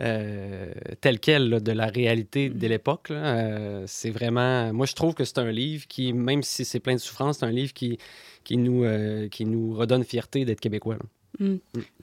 [0.00, 3.08] euh, telle quelle là, de la réalité de l'époque.
[3.10, 4.72] Euh, c'est vraiment...
[4.72, 7.46] Moi, je trouve que c'est un livre qui, même si c'est plein de souffrance, c'est
[7.46, 7.98] un livre qui,
[8.44, 10.98] qui, nous, euh, qui nous redonne fierté d'être québécois.
[11.38, 11.56] Mm.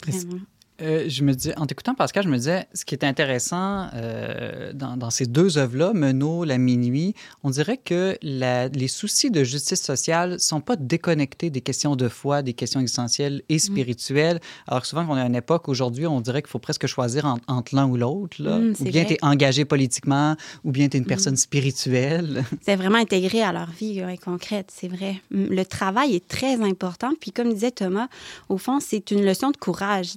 [0.06, 0.39] Vraiment.
[0.81, 4.71] Euh, je me dis, en t'écoutant Pascal, je me disais, ce qui est intéressant euh,
[4.73, 9.43] dans, dans, ces deux œuvres-là, Menot, La Minuit, on dirait que la, les soucis de
[9.43, 14.37] justice sociale sont pas déconnectés des questions de foi, des questions existentielles et spirituelles.
[14.37, 14.71] Mmh.
[14.71, 17.37] Alors souvent, on est à une époque, aujourd'hui, on dirait qu'il faut presque choisir en,
[17.47, 18.41] entre l'un ou l'autre.
[18.41, 21.37] Mmh, ou bien tu es engagé politiquement, ou bien tu es une personne mmh.
[21.37, 22.43] spirituelle.
[22.61, 25.21] C'est vraiment intégré à leur vie concrète, c'est vrai.
[25.31, 27.11] Le travail est très important.
[27.19, 28.07] Puis comme disait Thomas,
[28.49, 30.13] au fond, c'est une leçon de courage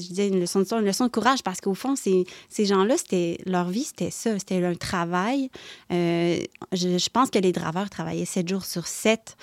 [0.00, 2.24] je disais une leçon de, courage parce qu'au fond, ces,
[2.58, 5.50] gens-là, c'était leur vie, c'était ça, c'était un travail.
[5.92, 6.38] Euh,
[6.72, 9.36] je, pense que les draveurs travaillaient 7 jours sur 7,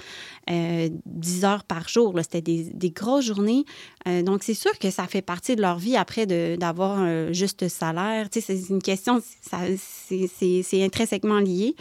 [0.50, 2.14] euh, 10 heures par jour.
[2.22, 3.66] C'était des, grosses journées.
[4.08, 7.68] Euh, donc, c'est sûr que ça fait partie de leur vie après d'avoir un juste
[7.68, 8.28] salaire.
[8.32, 11.76] C'est une question, c'est intrinsèquement lié.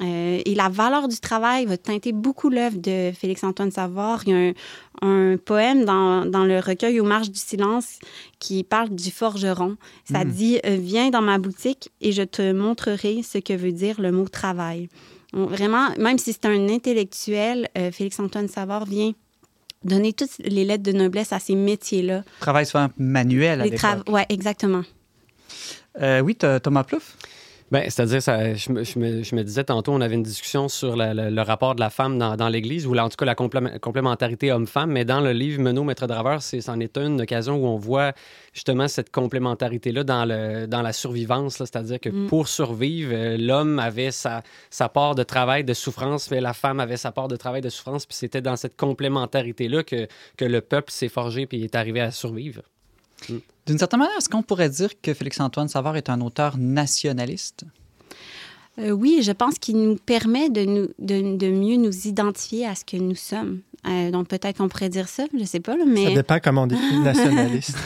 [0.00, 4.22] Euh, et la valeur du travail va teinter beaucoup l'œuvre de Félix-Antoine Savard.
[4.26, 4.52] Il y a un,
[5.02, 8.00] un poème dans, dans, le recueil Aux marges du silence
[8.40, 9.76] qui parle du forgeron.
[10.10, 10.30] Ça mmh.
[10.30, 14.10] dit euh, Viens dans ma boutique et je te montrerai ce que veut dire le
[14.10, 14.88] mot travail.
[15.32, 19.12] Donc, vraiment, même si c'est un intellectuel, euh, Félix-Antoine Savard vient
[19.84, 22.24] donner toutes les lettres de noblesse à ces métiers-là.
[22.40, 24.08] Travail souvent manuel à l'époque.
[24.08, 24.82] Oui, exactement.
[26.00, 27.16] Euh, oui, Thomas Plouffe?
[27.70, 30.68] Ben, c'est-à-dire, ça, je, me, je, me, je, me, disais tantôt, on avait une discussion
[30.68, 33.24] sur la, la, le rapport de la femme dans, dans l'Église, ou en tout cas
[33.24, 37.56] la complé complémentarité homme-femme, mais dans le livre Menot, Maître Draveur, c'en est, une occasion
[37.56, 38.12] où on voit
[38.52, 42.26] justement cette complémentarité-là dans, le, dans la survivance, c'est-à-dire que mm.
[42.26, 46.80] pour survivre, euh, l'homme avait sa, sa part de travail, de souffrance, mais la femme
[46.80, 50.60] avait sa part de travail, de souffrance, puis c'était dans cette complémentarité-là que, que le
[50.60, 52.62] peuple s'est forgé puis est arrivé à survivre.
[53.28, 53.38] Mm.
[53.66, 57.64] D'une certaine manière, est-ce qu'on pourrait dire que Félix-Antoine Savard est un auteur nationaliste?
[58.78, 62.74] Euh, oui, je pense qu'il nous permet de, nous, de, de, mieux nous identifier à
[62.74, 63.60] ce que nous sommes.
[63.86, 65.76] Euh, donc peut-être qu'on pourrait dire ça, je ne sais pas.
[65.76, 66.06] Là, mais...
[66.06, 67.76] Ça dépend comment on définit nationaliste.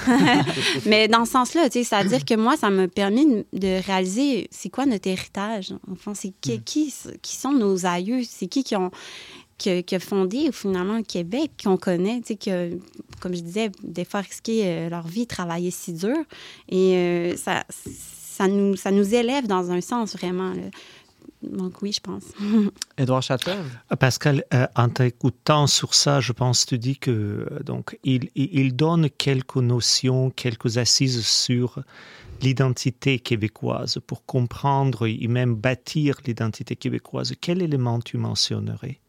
[0.86, 5.08] mais dans ce sens-là, c'est-à-dire que moi, ça m'a permis de réaliser c'est quoi notre
[5.08, 5.74] héritage.
[5.92, 6.62] Enfin, c'est qui, mm.
[6.64, 8.90] qui, qui, sont nos aïeux, c'est qui qui ont
[9.58, 12.78] qui, qui, a fondé finalement le Québec, qu'on connaît, tu sais, que,
[13.20, 16.16] comme je disais, des fois risqué euh, leur vie, travailler si dur.
[16.68, 20.52] Et euh, ça, ça, nous, ça nous élève dans un sens vraiment.
[20.52, 20.62] Là.
[21.42, 22.24] Donc oui, je pense.
[22.98, 23.50] Édouard Château.
[23.98, 29.08] Pascal, euh, en t'écoutant sur ça, je pense tu dis que donc il, il donne
[29.10, 31.80] quelques notions, quelques assises sur
[32.42, 37.34] l'identité québécoise pour comprendre et même bâtir l'identité québécoise.
[37.40, 39.00] Quel élément tu mentionnerais?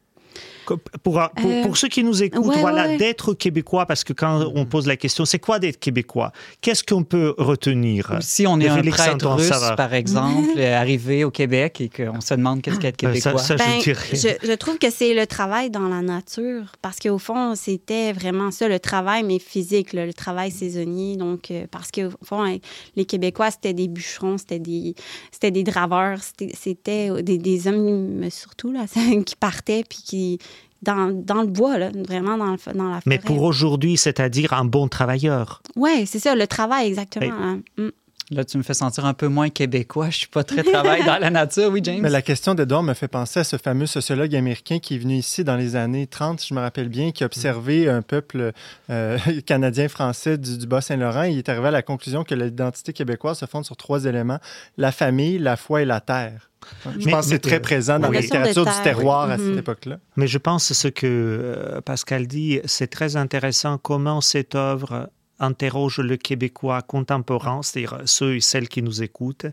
[0.76, 2.98] Pour, pour, euh, pour, ceux qui nous écoutent, ouais, voilà, ouais.
[2.98, 6.32] d'être québécois, parce que quand on pose la question, c'est quoi d'être québécois?
[6.62, 8.18] Qu'est-ce qu'on peut retenir?
[8.22, 12.62] Si on est un prêtre russe, par exemple, arrivé au Québec et qu'on se demande
[12.62, 13.38] qu'est-ce qu'être québécois?
[13.38, 17.00] Ça, ça, ben, je, je, je, trouve que c'est le travail dans la nature, parce
[17.00, 21.18] qu'au fond, c'était vraiment ça, le travail, mais physique, là, le travail saisonnier.
[21.18, 22.60] Donc, euh, parce qu'au fond,
[22.96, 24.96] les Québécois, c'était des bûcherons, c'était des,
[25.32, 26.20] c'était des draveurs,
[26.54, 28.86] c'était des, des hommes, surtout, là,
[29.26, 30.40] qui partaient puis qui
[30.82, 33.04] dans, dans, le bois, là, vraiment dans, le, dans, la forêt.
[33.06, 35.62] Mais pour aujourd'hui, c'est-à-dire un bon travailleur.
[35.76, 37.26] Oui, c'est ça, le travail, exactement.
[37.26, 37.30] Et...
[37.30, 37.62] Hein.
[37.78, 37.90] Mm.
[38.32, 40.12] Là, tu me fais sentir un peu moins québécois.
[40.12, 42.00] Je suis pas très travail dans la nature, oui, James?
[42.00, 45.16] Mais la question d'Edouard me fait penser à ce fameux sociologue américain qui est venu
[45.16, 48.52] ici dans les années 30, je me rappelle bien, qui a observé un peuple
[48.92, 51.24] euh, canadien-français du, du Bas-Saint-Laurent.
[51.24, 54.40] Il est arrivé à la conclusion que l'identité québécoise se fonde sur trois éléments
[54.78, 56.52] la famille, la foi et la terre.
[57.00, 58.16] Je mais, pense que c'est très présent dans oui.
[58.16, 59.50] la littérature du terroir à mm -hmm.
[59.50, 59.98] cette époque-là.
[60.18, 66.00] Mais je pense ce que euh, Pascal dit, c'est très intéressant comment cette œuvre interroge
[66.00, 69.48] le Québécois contemporain, c'est-à-dire ceux et celles qui nous écoutent,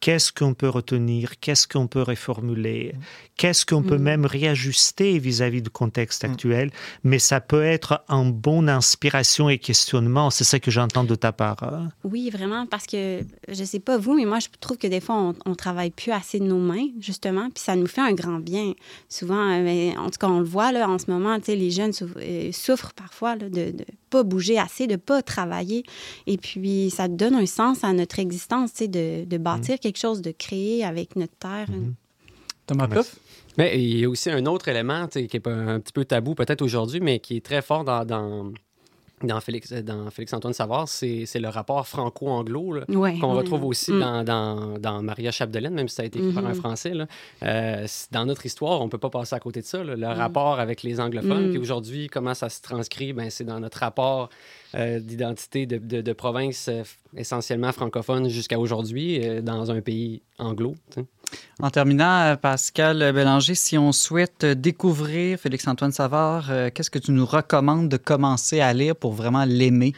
[0.00, 2.94] qu'est-ce qu'on peut retenir, qu'est-ce qu'on peut reformuler,
[3.36, 4.02] qu'est-ce qu'on peut mmh.
[4.02, 6.70] même réajuster vis-à-vis -vis du contexte actuel, mmh.
[7.04, 10.30] mais ça peut être en bonne inspiration et questionnement.
[10.30, 11.62] C'est ça que j'entends de ta part.
[11.62, 11.88] Hein?
[12.04, 15.16] Oui, vraiment, parce que je sais pas vous, mais moi, je trouve que des fois,
[15.16, 18.38] on, on travaille plus assez de nos mains, justement, puis ça nous fait un grand
[18.38, 18.74] bien.
[19.08, 21.92] Souvent, mais, en tout cas, on le voit là, en ce moment, les jeunes
[22.52, 25.82] souffrent parfois là, de, de pas bouger assez, de pas travailler.
[26.26, 30.32] Et puis, ça donne un sens à notre existence, de, de bâtir quelque chose, de
[30.32, 31.70] créer avec notre terre.
[31.70, 31.94] Mmh.
[32.66, 33.16] Thomas Plouffe?
[33.56, 36.60] Mais il y a aussi un autre élément qui est un petit peu tabou peut-être
[36.62, 38.52] aujourd'hui, mais qui est très fort dans, dans,
[39.24, 43.38] dans Félix, dans Félix Antoine Savard, c'est le rapport franco-anglo ouais, qu'on ouais.
[43.38, 43.98] retrouve aussi Mm.
[44.00, 46.54] dans, dans, dans Maria Chapdelaine, même si ça a été écrit par un Mhm.
[46.54, 46.94] Français.
[46.94, 47.06] Là.
[47.42, 49.82] Euh, dans notre histoire, on ne peut pas passer à côté de ça.
[49.82, 49.96] là.
[49.96, 51.48] Le rapport avec les anglophones.
[51.48, 51.50] Mm.
[51.50, 53.12] Puis aujourd'hui, comment ça se transcrit?
[53.12, 54.28] Ben, c'est dans notre rapport
[54.76, 56.82] euh, d'identité de, de, de province euh,
[57.16, 60.74] essentiellement francophone jusqu'à aujourd'hui, euh, dans un pays anglo.
[61.60, 67.10] En terminant, euh, Pascal Bélanger, si on souhaite découvrir Félix-Antoine Savard, euh, qu'est-ce que tu
[67.10, 69.92] nous recommandes de commencer à lire pour vraiment l'aimer?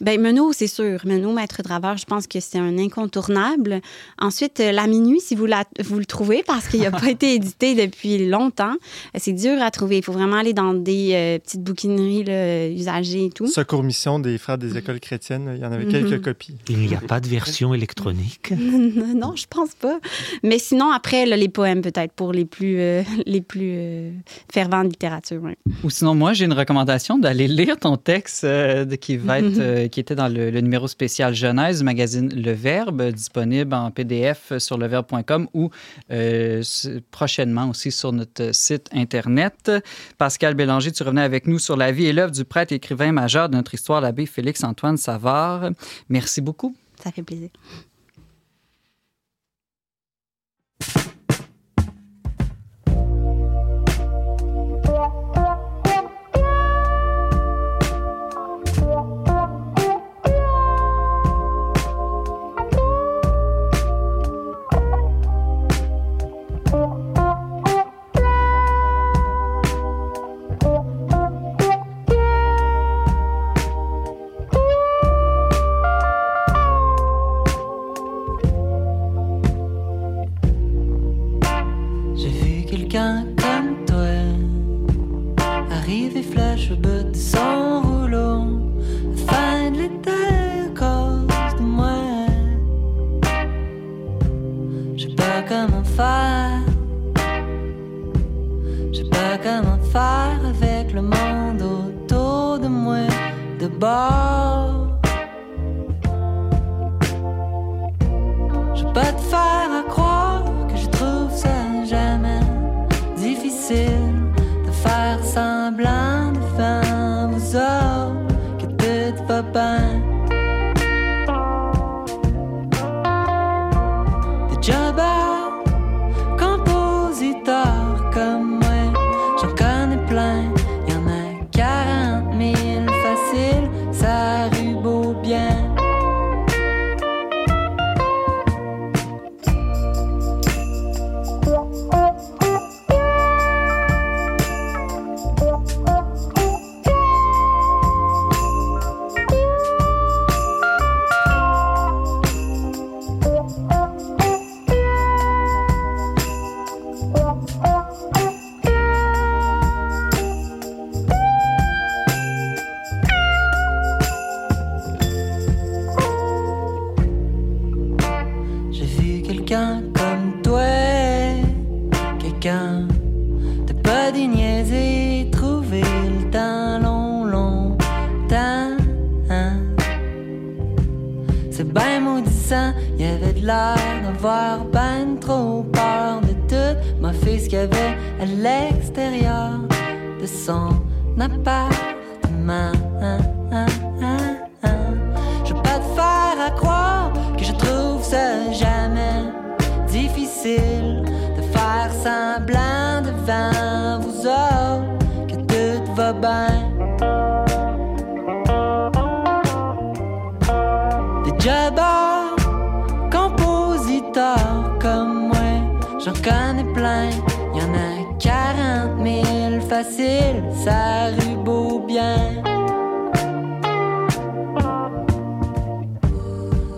[0.00, 1.00] Ben Menot, c'est sûr.
[1.04, 3.80] Menot, Maître Draveur, je pense que c'est un incontournable.
[4.18, 7.74] Ensuite, La Minuit, si vous, la, vous le trouvez, parce qu'il n'a pas été édité
[7.74, 8.74] depuis longtemps,
[9.16, 9.98] c'est dur à trouver.
[9.98, 13.46] Il faut vraiment aller dans des euh, petites bouquineries là, usagées et tout.
[13.48, 15.90] Secours Mission des frères des écoles chrétiennes, il y en avait Mhm.
[15.92, 16.39] quelques copies.
[16.68, 18.50] Il n'y a pas de version électronique?
[18.58, 19.98] non, je pense pas.
[20.42, 24.10] Mais sinon, après, là, les poèmes, peut-être, pour les plus, euh, les plus euh,
[24.52, 25.42] fervents de littérature.
[25.42, 25.56] ouais.
[25.84, 29.56] Ou sinon, moi, j'ai une recommandation d'aller lire ton texte euh, qui, va être, Mhm.
[29.60, 33.90] euh, qui était dans le, le numéro spécial Genèse du magazine Le Verbe, disponible en
[33.90, 35.70] PDF sur leverbe.com ou
[36.10, 36.62] euh,
[37.10, 39.72] prochainement aussi sur notre site Internet.
[40.18, 43.48] Pascal Bélanger, tu revenais avec nous sur la vie et l'œuvre du prêtre écrivain majeur
[43.48, 45.70] de notre histoire, l'abbé Félix-Antoine Savard.
[46.08, 46.76] Merci beaucoup.
[47.02, 47.50] Ça fait plaisir.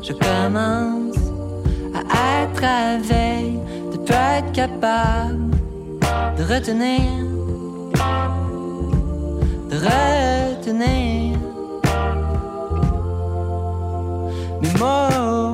[0.02, 1.16] Je commence
[1.94, 3.60] à être à veille
[3.92, 5.50] de pas être capable
[6.36, 7.00] de retenir,
[9.70, 11.38] de retenir
[14.60, 15.51] mes mots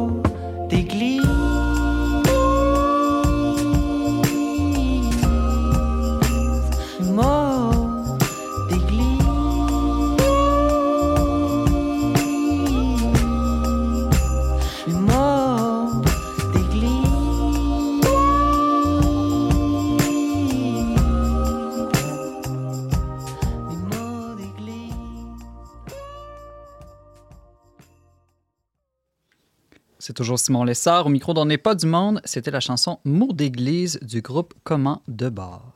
[30.09, 32.23] C'est toujours Simon Lessard au micro d'On n'est pas du monde.
[32.25, 35.75] C'était la chanson Mots d'église du groupe Comment de bord.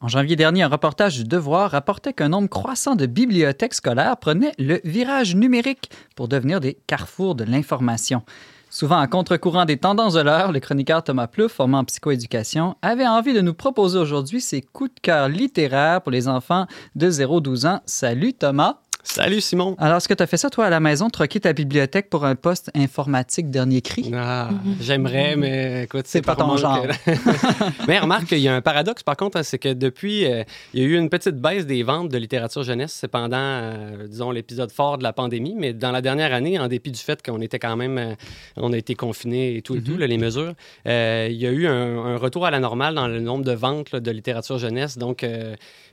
[0.00, 4.50] En janvier dernier, un reportage du Devoir rapportait qu'un nombre croissant de bibliothèques scolaires prenaient
[4.58, 8.24] le virage numérique pour devenir des carrefours de l'information.
[8.68, 13.06] Souvent à contre-courant des tendances de l'heure, le chroniqueur Thomas Plouffe, formé en psychoéducation, avait
[13.06, 17.68] envie de nous proposer aujourd'hui ses coups de cœur littéraires pour les enfants de 0-12
[17.68, 17.80] ans.
[17.86, 18.80] Salut Thomas!
[19.10, 19.74] Salut Simon.
[19.78, 22.26] Alors, est-ce que tu as fait ça, toi, à la maison, troquer ta bibliothèque pour
[22.26, 24.12] un poste informatique dernier cri?
[24.14, 24.50] Ah,
[24.80, 26.86] j'aimerais, mais écoute, C'est pas ton genre.
[26.86, 27.10] que-
[27.88, 30.44] mais remarque qu'il y a un paradoxe, par contre, hein, c'est que depuis, euh,
[30.74, 34.06] il y a eu une petite baisse des ventes de littérature jeunesse c'est pendant, euh,
[34.06, 37.20] disons, l'épisode fort de la pandémie, mais dans la dernière année, en dépit du fait
[37.24, 38.14] qu'on était quand même, euh,
[38.56, 40.52] on a été confinés et tout et tout, là, les mesures,
[40.84, 43.90] il y a eu un, un retour à la normale dans le nombre de ventes
[43.90, 44.98] là, de littérature jeunesse.
[44.98, 45.22] Donc,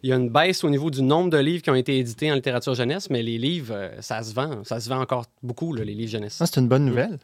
[0.03, 2.31] il y a une baisse au niveau du nombre de livres qui ont été édités
[2.31, 4.63] en littérature jeunesse, mais les livres, euh, ça se vend.
[4.63, 6.37] Ça se vend encore beaucoup, les livres jeunesse.
[6.41, 7.19] Ah, c'est une bonne nouvelle.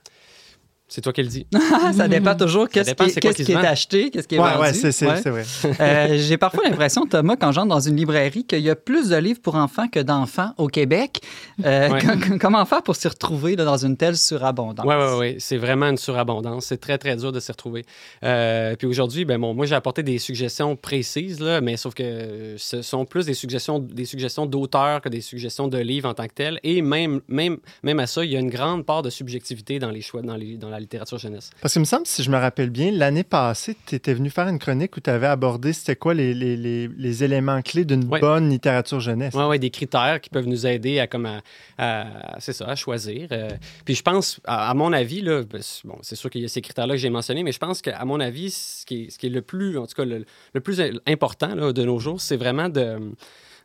[0.93, 1.47] C'est toi qui le dis.
[1.93, 4.61] Ça dépend toujours qu'est-ce dépend qui, se est acheté, qu'est-ce qui est Ouais, vendu.
[4.63, 5.15] ouais, c'est c'est- Ouais.
[5.23, 5.45] c'est vrai.
[5.79, 9.15] Euh, J'ai parfois l'impression, Thomas, quand j'entre dans une librairie, qu'il y a plus de
[9.15, 11.21] livres pour enfants que d'enfants au Québec.
[11.65, 11.99] Euh, Ouais.
[12.27, 14.85] com- Comment faire pour s'y retrouver là, dans une telle surabondance?
[14.85, 15.35] Oui, oui, oui.
[15.39, 16.65] C'est vraiment une surabondance.
[16.65, 17.85] C'est très, très dur de s'y retrouver.
[18.25, 22.55] Euh, puis aujourd'hui, ben, bon, moi, j'ai apporté des suggestions précises, là, mais sauf que
[22.57, 26.27] ce sont plus des suggestions, des suggestions d'auteurs que des suggestions de livres en tant
[26.27, 26.59] que tels.
[26.63, 29.89] Et même, même, même à ça, il y a une grande part de subjectivité dans
[29.91, 31.49] les choix, dans, les, dans la littérature jeunesse.
[31.61, 34.47] Parce qu'il me semble, si je me rappelle bien, l'année passée, tu étais venu faire
[34.47, 38.03] une chronique où tu avais abordé c'était quoi les, les, les, les éléments clés d'une
[38.05, 38.19] Ouais.
[38.19, 39.34] bonne littérature jeunesse.
[39.36, 41.41] Oui, ouais, des critères qui peuvent nous aider à, comme à,
[41.77, 43.27] à- c'est ça, à choisir.
[43.32, 43.49] Euh,
[43.86, 46.45] puis je pense, à, à mon avis, là, ben, c'est- bon, c'est sûr qu'il y
[46.45, 49.09] a ces critères-là que j'ai mentionnés, mais je pense qu'à mon avis, ce qui, est,
[49.11, 51.99] ce qui est le plus, en tout cas, le, le plus important là, de nos
[51.99, 52.97] jours, c'est vraiment de,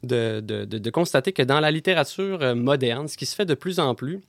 [0.03, 3.47] de, de- de- de constater que dans la littérature euh, moderne, ce qui se fait
[3.47, 4.21] de plus en plus,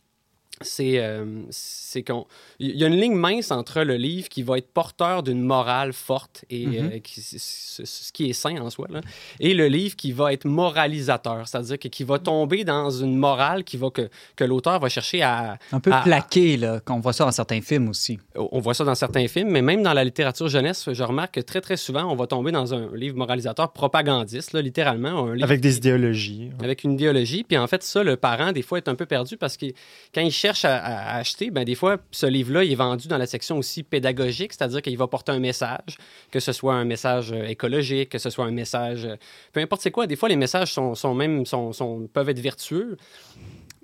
[0.61, 2.25] c'est euh, c'est qu'on
[2.59, 5.93] il y a une ligne mince entre le livre qui va être porteur d'une morale
[5.93, 9.01] forte et euh, qui- ce- ce ce qui est sain en soi là,
[9.39, 13.63] et le livre qui va être moralisateur, c'est-à-dire que- qui va tomber dans une morale
[13.63, 17.13] qui va que, que l'auteur va chercher à Un peu à- plaqué, là, qu'on voit
[17.13, 18.19] ça dans certains films aussi.
[18.35, 21.41] on voit ça dans certains films, mais même dans la littérature jeunesse, je remarque que
[21.41, 25.43] très très souvent on va tomber dans un livre moralisateur propagandiste, là, littéralement, un livre
[25.43, 26.49] Avec des qui- idéologies.
[26.63, 27.43] avec une idéologie.
[27.43, 29.65] Puis en fait, ça, le parent, des fois, est un peu perdu parce que
[30.13, 33.25] quand il cherche à, à acheter, ben, des fois, ce livre-là, est vendu dans la
[33.27, 35.97] section aussi pédagogique, c'est-à-dire qu'il va porter un message,
[36.31, 39.05] que ce soit un message euh, écologique, que ce soit un message.
[39.05, 39.15] euh,
[39.53, 40.07] peu importe c'est quoi.
[40.07, 42.97] Des fois, les messages sont, même sont- peuvent être vertueux.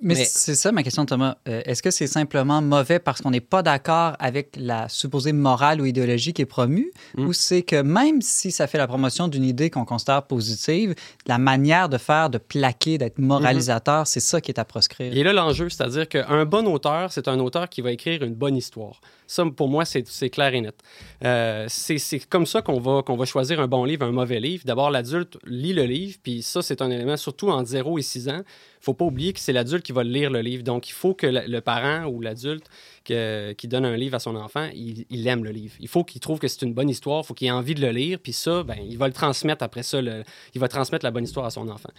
[0.03, 1.37] Mais, Mais- c'est ça ma question, Thomas.
[1.47, 5.79] Euh, Est-ce que c'est simplement mauvais parce qu'on n'est pas d'accord avec la supposée morale
[5.81, 7.25] ou idéologie qui est promue, Mm.
[7.27, 10.93] ou c'est que même si ça fait la promotion d'une idée qu'on considère positive,
[11.25, 15.15] la manière de faire, de plaquer, d'être moralisateur, c'est ça qui est à proscrire?
[15.15, 18.57] Et là, l'enjeu, c'est-à-dire qu'un bon auteur, c'est un auteur qui va écrire une bonne
[18.57, 18.99] histoire.
[19.25, 20.75] Ça, pour moi, c'est clair et net.
[21.23, 24.39] Euh, c'est c'est comme ça qu'on va, qu'on va choisir un bon livre, un mauvais
[24.39, 24.63] livre.
[24.65, 28.27] D'abord, l'adulte lit le livre, puis ça, c'est un élément, surtout en 0 et 6
[28.29, 28.41] ans.
[28.83, 30.61] Il faut pas oublier que c'est l'adulte qui va lire le livre.
[30.61, 32.65] Donc, il faut que le, parent ou l'adulte
[33.05, 35.73] qui donne un livre à son enfant, il, il aime le livre.
[35.79, 37.81] Il faut qu'il trouve que c'est une bonne histoire, il faut qu'il ait envie de
[37.81, 40.23] le lire, puis ça, ben, il va le transmettre après ça, le-
[40.53, 41.89] il va transmettre la bonne histoire à son enfant.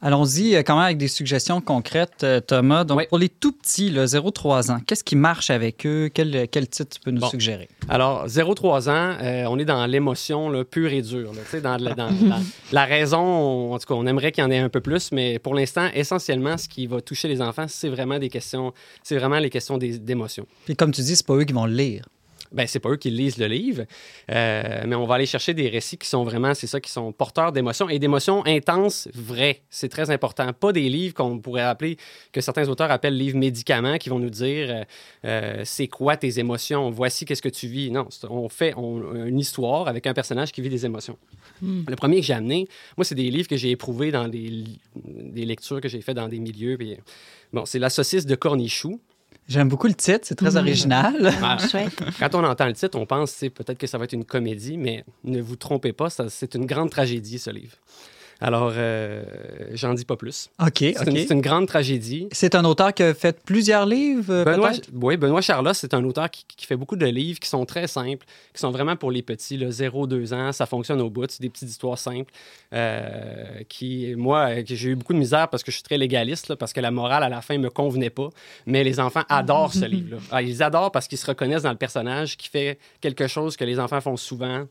[0.00, 2.84] Allons-y euh, quand même avec des suggestions concrètes, euh, Thomas.
[2.84, 3.06] Donc, Ouais.
[3.08, 6.10] pour les tout petits, 0-3 ans, qu'est-ce qui marche avec eux?
[6.12, 7.28] Quel, quel titre tu peux nous Bon.
[7.28, 7.68] suggérer?
[7.88, 11.32] Alors, 0-3 ans, euh, on est dans l'émotion pure et dure.
[11.34, 12.08] là, dans, la- dans-
[12.72, 15.10] la raison, on- en tout cas, on aimerait qu'il y en ait un peu plus,
[15.12, 19.16] mais pour l'instant, essentiellement, ce qui va toucher les enfants, c'est vraiment des questions, c'est
[19.16, 20.46] vraiment les questions d'émotion.
[20.64, 22.08] Puis comme tu dis, c'est pas eux qui vont le lire.
[22.52, 23.84] Ben, c'est pas eux qui lisent le livre,
[24.30, 27.12] euh, mais on va aller chercher des récits qui sont vraiment, c'est ça, qui sont
[27.12, 29.62] porteurs d'émotions et d'émotions intenses, vraies.
[29.70, 30.52] C'est très important.
[30.52, 31.96] Pas des livres qu'on pourrait appeler,
[32.32, 34.84] que certains auteurs appellent livres médicaments, qui vont nous dire euh,
[35.24, 37.90] euh, c'est quoi tes émotions, voici qu'est-ce que tu vis.
[37.90, 41.18] Non, on fait on- une histoire avec un personnage qui vit des émotions.
[41.60, 44.64] Le premier que j'ai amené, moi, c'est des livres que j'ai éprouvés dans des,
[45.34, 46.76] lectures que j'ai fait dans des milieux.
[46.78, 46.96] puis,
[47.52, 49.00] bon, c'est La saucisse de cornichou.
[49.48, 51.32] J'aime beaucoup le titre, c'est très original.
[51.42, 51.98] Ah, Chouette.
[52.18, 54.76] quand on entend le titre, on pense c'est peut-être que ça va être une comédie,
[54.76, 57.76] mais ne vous trompez pas, c'est une grande tragédie, ce livre.
[58.40, 59.22] Alors, euh,
[59.72, 60.48] j'en dis pas plus.
[60.60, 62.28] OK, C'est une, grande tragédie.
[62.30, 66.04] C'est un auteur qui a fait plusieurs livres, euh, Benoît, oui, Benoît Charlotte, c'est un
[66.04, 68.24] auteur qui, qui fait beaucoup de livres qui sont très simples,
[68.54, 71.68] qui sont vraiment pour les petits, 0-2 ans, ça fonctionne au bout, c'est des petites
[71.68, 72.32] histoires simples,
[72.72, 76.54] euh, qui, moi, j'ai eu beaucoup de misère parce que je suis très légaliste, là,
[76.54, 78.28] parce que la morale à la fin me convenait pas,
[78.66, 80.18] mais les enfants adorent ce livre-là.
[80.30, 83.64] Ah, ils adorent parce qu'ils se reconnaissent dans le personnage qui fait quelque chose que
[83.64, 84.66] les enfants font souvent,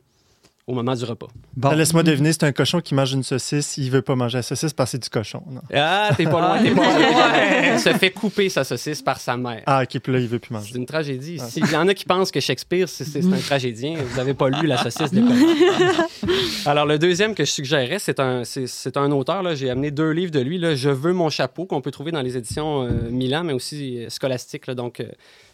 [0.67, 1.27] au moment du repas.
[1.55, 1.71] Bon.
[1.71, 3.77] Laisse-moi deviner, c'est un cochon qui mange une saucisse.
[3.77, 5.41] Il veut pas manger la saucisse parce que c'est du cochon.
[5.49, 5.61] non?
[5.73, 7.73] Ah, t'es pas loin, t'es pas loin.
[7.73, 9.63] Il se fait couper sa saucisse par sa mère.
[9.65, 10.75] Ah, OK, puis là, il veut plus C'est manger.
[10.77, 11.39] une tragédie.
[11.39, 14.49] S'il y en a qui pensent que Shakespeare, c'est c'est un tragédien, vous n'avez pas
[14.49, 15.21] lu La saucisse de.
[16.65, 19.43] Alors, le deuxième que je suggérais, c'est un, c'est- c'est un auteur.
[19.55, 20.57] J'ai amené deux livres de lui.
[20.57, 20.75] Là.
[20.75, 24.09] Je veux mon chapeau, qu'on peut trouver dans les éditions euh, Milan, mais aussi euh,
[24.67, 24.75] là.
[24.75, 25.05] donc, euh,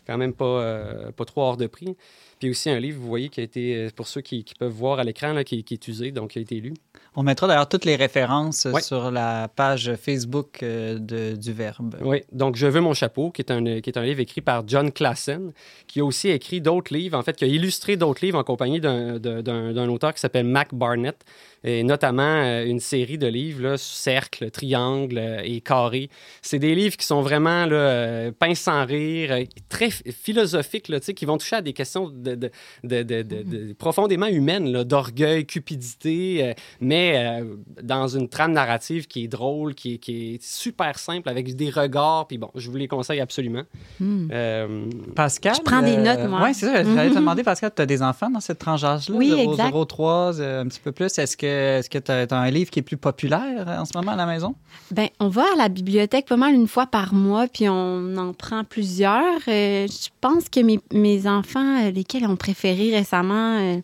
[0.07, 1.95] quand même pas, euh, pas trop hors de prix.
[2.43, 4.69] Puis aussi un livre, vous voyez, qui a été, euh, pour ceux qui, qui peuvent
[4.69, 6.73] voir à l'écran, qui, qui est usé, donc qui a été lu.
[7.15, 8.81] On mettra d'ailleurs toutes les références euh, Ouais.
[8.81, 11.95] sur la page Facebook euh, de- du Verbe.
[12.01, 14.67] Oui, donc Je veux mon chapeau, qui est, un, qui est un livre écrit par
[14.67, 15.53] John Klassen,
[15.87, 18.81] qui a aussi écrit d'autres livres, en fait, qui a illustré d'autres livres en compagnie
[18.81, 21.23] d'un auteur qui s'appelle Mac Barnett,
[21.63, 26.09] et notamment euh, une série de livres, là, cercle, triangle euh, et carré.
[26.41, 30.87] C'est des livres qui sont vraiment là, euh, peints sans rire, euh, très ph- philosophiques,
[30.89, 32.51] là, tu sais, qui vont toucher à des questions de, de-
[32.83, 38.51] de- de- de- de- profondément humaines, là, d'orgueil, cupidité, euh, mais euh, dans une trame
[38.51, 42.27] narrative qui est drôle, qui est, qui est super simple, avec des regards.
[42.27, 43.63] Puis bon, je vous les conseille absolument.
[44.01, 44.85] Euh,
[45.15, 45.55] Pascal.
[45.55, 46.41] Je prends des notes, moi.
[46.43, 46.83] Oui, c'est ça.
[46.83, 47.19] J'allais te Mhm.
[47.21, 49.15] demander, Pascal, tu as des enfants dans cette tranche d'âge-là?
[49.15, 49.65] Oui, 0, exact.
[49.67, 51.17] 0, 3, euh, un petit peu plus.
[51.17, 53.91] Est-ce que est-ce que tu as, un livre qui est plus populaire euh, en ce
[53.95, 54.55] moment à la maison?
[54.91, 58.33] Ben, on va à la bibliothèque pas mal une fois par mois, puis on en
[58.33, 59.39] prend plusieurs.
[59.47, 63.77] Euh, je pense que mes, enfants, euh, lesquels ont préféré récemment, euh,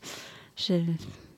[0.58, 0.82] je-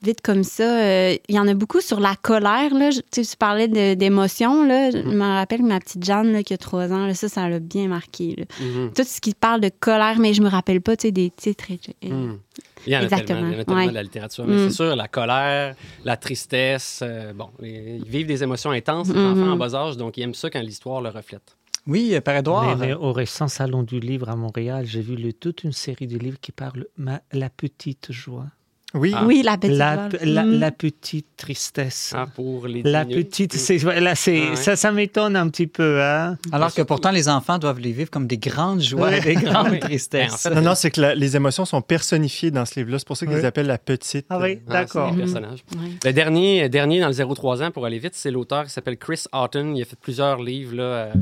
[0.02, 2.74] vite comme ça, euh, il y en a beaucoup sur la colère.
[2.74, 2.89] Là.
[2.91, 4.91] Je- tu parlais là.
[4.91, 7.47] Je me rappelle que ma petite Jeanne, là, qui a trois ans, là, ça, ça
[7.49, 8.36] l'a bien marqué.
[8.38, 8.45] là.
[8.66, 11.30] mhm, Tout ce qui parle de colère, mais je me rappelle pas tu sais, des
[11.30, 11.66] titres.
[11.72, 12.39] et- mhm.
[12.88, 13.88] Il y en a Exactement, tellement, il y en a tellement ouais.
[13.89, 14.45] de la littérature.
[14.47, 14.70] Mais Mm.
[14.70, 19.52] c'est sûr, la colère, la tristesse, euh, bon, ils vivent des émotions intenses, les enfants
[19.52, 21.56] en bas âge, donc ils aiment ça quand l'histoire le reflète.
[21.86, 22.78] Oui, euh, Père Édouard.
[22.78, 26.08] Mais, mais au récent salon du livre à Montréal, j'ai vu le- toute une série
[26.08, 28.47] de livres qui parlent ma, la petite joie,
[28.94, 29.24] Oui, Ah.
[29.26, 30.60] Oui, la petite la, Mm.
[30.60, 32.14] la petite tristesse.
[32.16, 33.58] Ah, pour les La petite, Mm.
[33.58, 34.56] c'est, là, c'est, Ah ouais.
[34.58, 36.38] ça, ça m'étonne un petit peu, hein.
[36.52, 39.22] Alors que pourtant, les enfants doivent les vivre comme des grandes joies, Ouais.
[39.22, 39.80] des grandes Oui.
[39.80, 40.34] tristesses.
[40.34, 43.00] En fait, Non, non, c'est que la- les émotions sont personnifiées dans ce livre-là.
[43.00, 43.42] C'est pour ça qu'ils Oui.
[43.42, 44.26] les appellent la petite.
[44.30, 45.16] Ah oui, Ah, d'accord.
[45.16, 45.64] personnages.
[45.74, 45.92] Ouais.
[46.04, 49.24] Le dernier, dernier dans le 0-3 ans, pour aller vite, c'est l'auteur qui s'appelle Chris
[49.32, 49.74] Houghton.
[49.76, 51.14] Il a fait plusieurs livres, là, euh,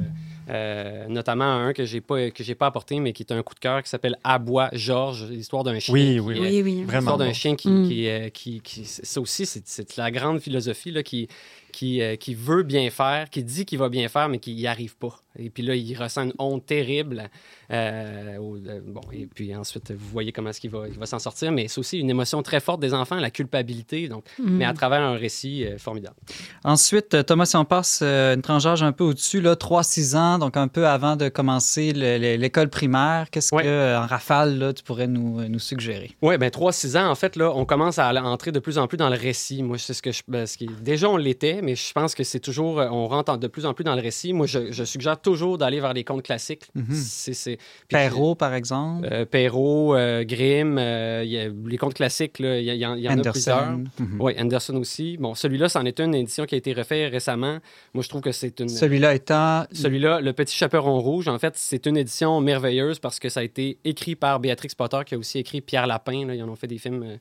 [0.49, 3.53] euh, notamment un que j'ai pas que j'ai pas apporté, mais qui est un coup
[3.55, 5.93] de cœur, qui s'appelle Abois Georges, l'histoire d'un chien.
[5.93, 6.83] Oui, oui, Oui, oui.
[6.83, 6.97] Vraiment.
[6.97, 7.33] L'histoire d'un bon.
[7.33, 7.87] chien qui, Mm.
[7.87, 11.27] qui, euh, qui, qui- ça aussi, c'est, c'est la grande philosophie là, qui,
[11.71, 14.67] qui, euh, qui veut bien faire, qui dit qu'il va bien faire, mais qui n'y
[14.67, 15.19] arrive pas.
[15.37, 17.29] Et puis là, il ressent une honte terrible.
[17.71, 21.05] euh, au- euh, bon, et puis ensuite, vous voyez comment est-ce qu'il va, il va
[21.05, 24.49] s'en sortir, mais c'est aussi une émotion très forte des enfants, la culpabilité, donc, Mm.
[24.57, 26.15] mais à travers un récit euh, formidable.
[26.63, 30.39] Ensuite, Thomas, si on passe euh, une tranche d'âge un peu au-dessus, là, 3-6 ans,
[30.39, 33.63] donc un peu avant de commencer le- le- l'école primaire, qu'est-ce Ouais.
[33.63, 36.11] que, en rafale, là, tu pourrais nous, nous suggérer?
[36.23, 38.97] Oui, ben 3-6 ans, en fait, là, on commence à entrer de plus en plus
[38.97, 39.61] dans le récit.
[39.63, 40.23] Moi, c'est ce que je.
[40.27, 42.79] ben, ce qui- déjà, on l'était, mais je pense que c'est toujours.
[42.79, 44.33] euh, On rentre en- de plus en plus dans le récit.
[44.33, 46.65] Moi, je, je suggère toujours d'aller vers les contes classiques.
[46.75, 46.85] Mhm.
[46.93, 47.57] C'est-
[47.87, 49.07] Perrault, par exemple.
[49.11, 53.01] Euh, Perrault, euh, Grimm, euh, il y a les contes classiques, il y, en il
[53.01, 53.57] y en a plusieurs.
[53.69, 53.83] Anderson.
[53.99, 54.17] Mhm.
[54.21, 55.17] Oui, Anderson aussi.
[55.17, 57.59] Bon, celui-là, c'en est une édition qui a été refaite récemment.
[57.93, 58.69] Moi, je trouve que c'est une.
[58.69, 59.65] Celui-là étant.
[59.71, 63.43] Celui-là, Le Petit Chaperon Rouge, en fait, c'est une édition merveilleuse parce que ça a
[63.43, 66.25] été écrit par Béatrix Potter, qui a aussi écrit Pierre Lapin.
[66.25, 67.17] Là, ils en ont fait des films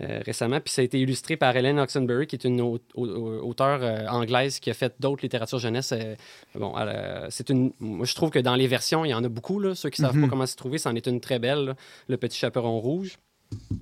[0.00, 0.60] récemment.
[0.60, 3.06] Puis ça a été illustré par Helen Oxenbury, qui est une au- au-
[3.48, 5.92] auteure euh, anglaise qui a fait d'autres littératures jeunesse.
[5.92, 6.14] Euh,
[6.54, 7.72] bon, euh, c'est une.
[7.80, 9.58] Moi, je trouve que dans les versions, il y en a beaucoup.
[9.60, 10.22] Là, ceux qui savent Mhm.
[10.24, 11.74] pas comment s'y trouver, c'en est une très belle, là,
[12.08, 13.18] Le Petit Chaperon Rouge.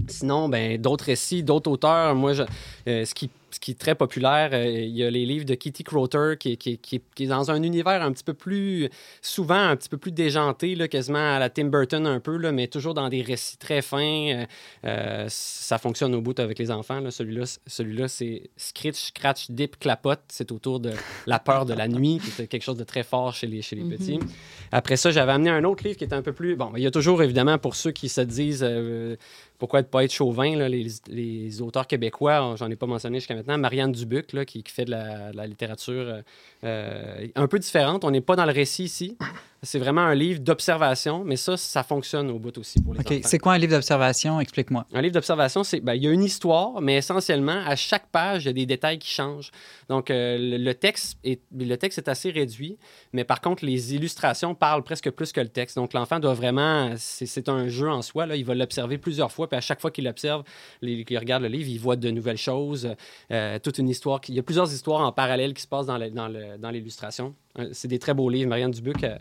[0.09, 2.15] Sinon, ben, d'autres récits, d'autres auteurs.
[2.17, 2.43] Moi, je-
[2.89, 5.55] euh, ce, qui, ce qui est très populaire, euh, il y a les livres de
[5.55, 8.89] Kitty Crotter, qui, qui- qui- qui est dans un univers un petit peu plus,
[9.23, 12.53] souvent un petit peu plus déjanté, là, quasiment à la Tim Burton un peu, là,
[12.53, 13.99] mais toujours dans des récits très fins.
[14.01, 14.47] Euh,
[14.85, 17.01] euh, ça fonctionne au bout avec les enfants.
[17.01, 17.11] là.
[17.11, 20.21] Celui-là, celui-là c'est Scritch, Scratch, Dip, Clapote.
[20.29, 20.93] C'est autour de
[21.27, 23.77] la peur de la nuit, qui est quelque chose de très fort chez les, chez
[23.77, 24.19] les petits.
[24.73, 26.57] Après ça, j'avais amené un autre livre qui était un peu plus...
[26.57, 28.63] Bon, il y a toujours, évidemment, pour ceux qui se disent...
[28.63, 29.17] euh,
[29.61, 33.93] pourquoi ne pas être chauvin, les, auteurs québécois, j'en ai pas mentionné jusqu'à maintenant, Marianne
[33.93, 36.23] Dubuc, qui, fait de la, de la littérature euh,
[36.65, 38.03] euh, un peu différente.
[38.05, 39.19] On n'est pas dans le récit ici.
[39.63, 43.11] C'est vraiment un livre d'observation, mais ça, ça fonctionne au bout aussi pour les OK.
[43.13, 43.21] enfants.
[43.25, 44.41] C'est quoi un livre d'observation?
[44.41, 44.87] Explique-moi.
[44.95, 48.45] Un livre d'observation, c'est ben, il y a une histoire, mais essentiellement, à chaque page,
[48.45, 49.51] il y a des détails qui changent.
[49.91, 52.79] Donc, euh, le, texte est, le texte est assez réduit,
[53.13, 55.77] mais par contre, les illustrations parlent presque plus que le texte.
[55.77, 56.95] Donc, l'enfant doit vraiment.
[56.97, 58.25] C'est un jeu en soi.
[58.25, 58.37] Là.
[58.37, 60.43] Il va l'observer plusieurs fois, puis à chaque fois qu'il l'observe,
[60.83, 62.89] qu'il regarde le livre, il voit de nouvelles choses,
[63.31, 64.23] euh, toute une histoire.
[64.23, 67.35] qui- Il y a plusieurs histoires en parallèle qui se passent dans l'illustration.
[67.73, 68.49] C'est des très beaux livres.
[68.49, 69.05] Marianne Dubuc.
[69.05, 69.17] euh,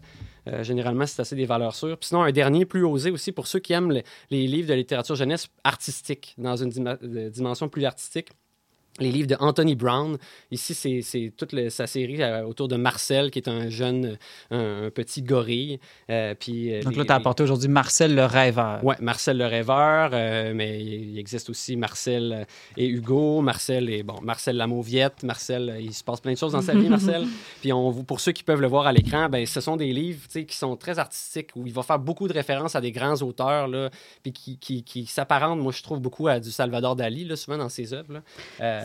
[0.47, 1.97] Euh, généralement, c'est assez des valeurs sûres.
[1.97, 4.01] Puis sinon, un dernier plus osé aussi pour ceux qui aiment le-
[4.32, 8.30] les livres de littérature jeunesse artistique, dans une euh, dimension plus artistique
[9.00, 10.18] les livres de Anthony Brown.
[10.52, 14.18] Ici, c'est- toute le- sa série euh, autour de Marcel, qui est un jeune,
[14.52, 15.80] un, un petit gorille.
[16.10, 18.84] Euh, puis, euh, Donc là, tu as apporté aujourd'hui Marcel le rêveur.
[18.84, 20.12] Ouais, Marcel le rêveur,
[20.54, 22.45] mais il existe aussi Marcel
[22.78, 26.54] et Hugo, Marcel et bon, Marcel la mauviette, Marcel, il se passe plein de choses
[26.54, 27.26] dans sa vie, Marcel.
[27.62, 30.28] Puis on, pour ceux qui peuvent le voir à l'écran, ben ce sont des livres,
[30.28, 33.68] qui sont très artistiques où il va faire beaucoup de références à des grands auteurs
[33.68, 33.89] là,
[34.24, 37.58] puis qui, qui, qui s'apparentent, moi je trouve beaucoup à du Salvador Dali là, souvent
[37.58, 38.22] dans ses œuvres.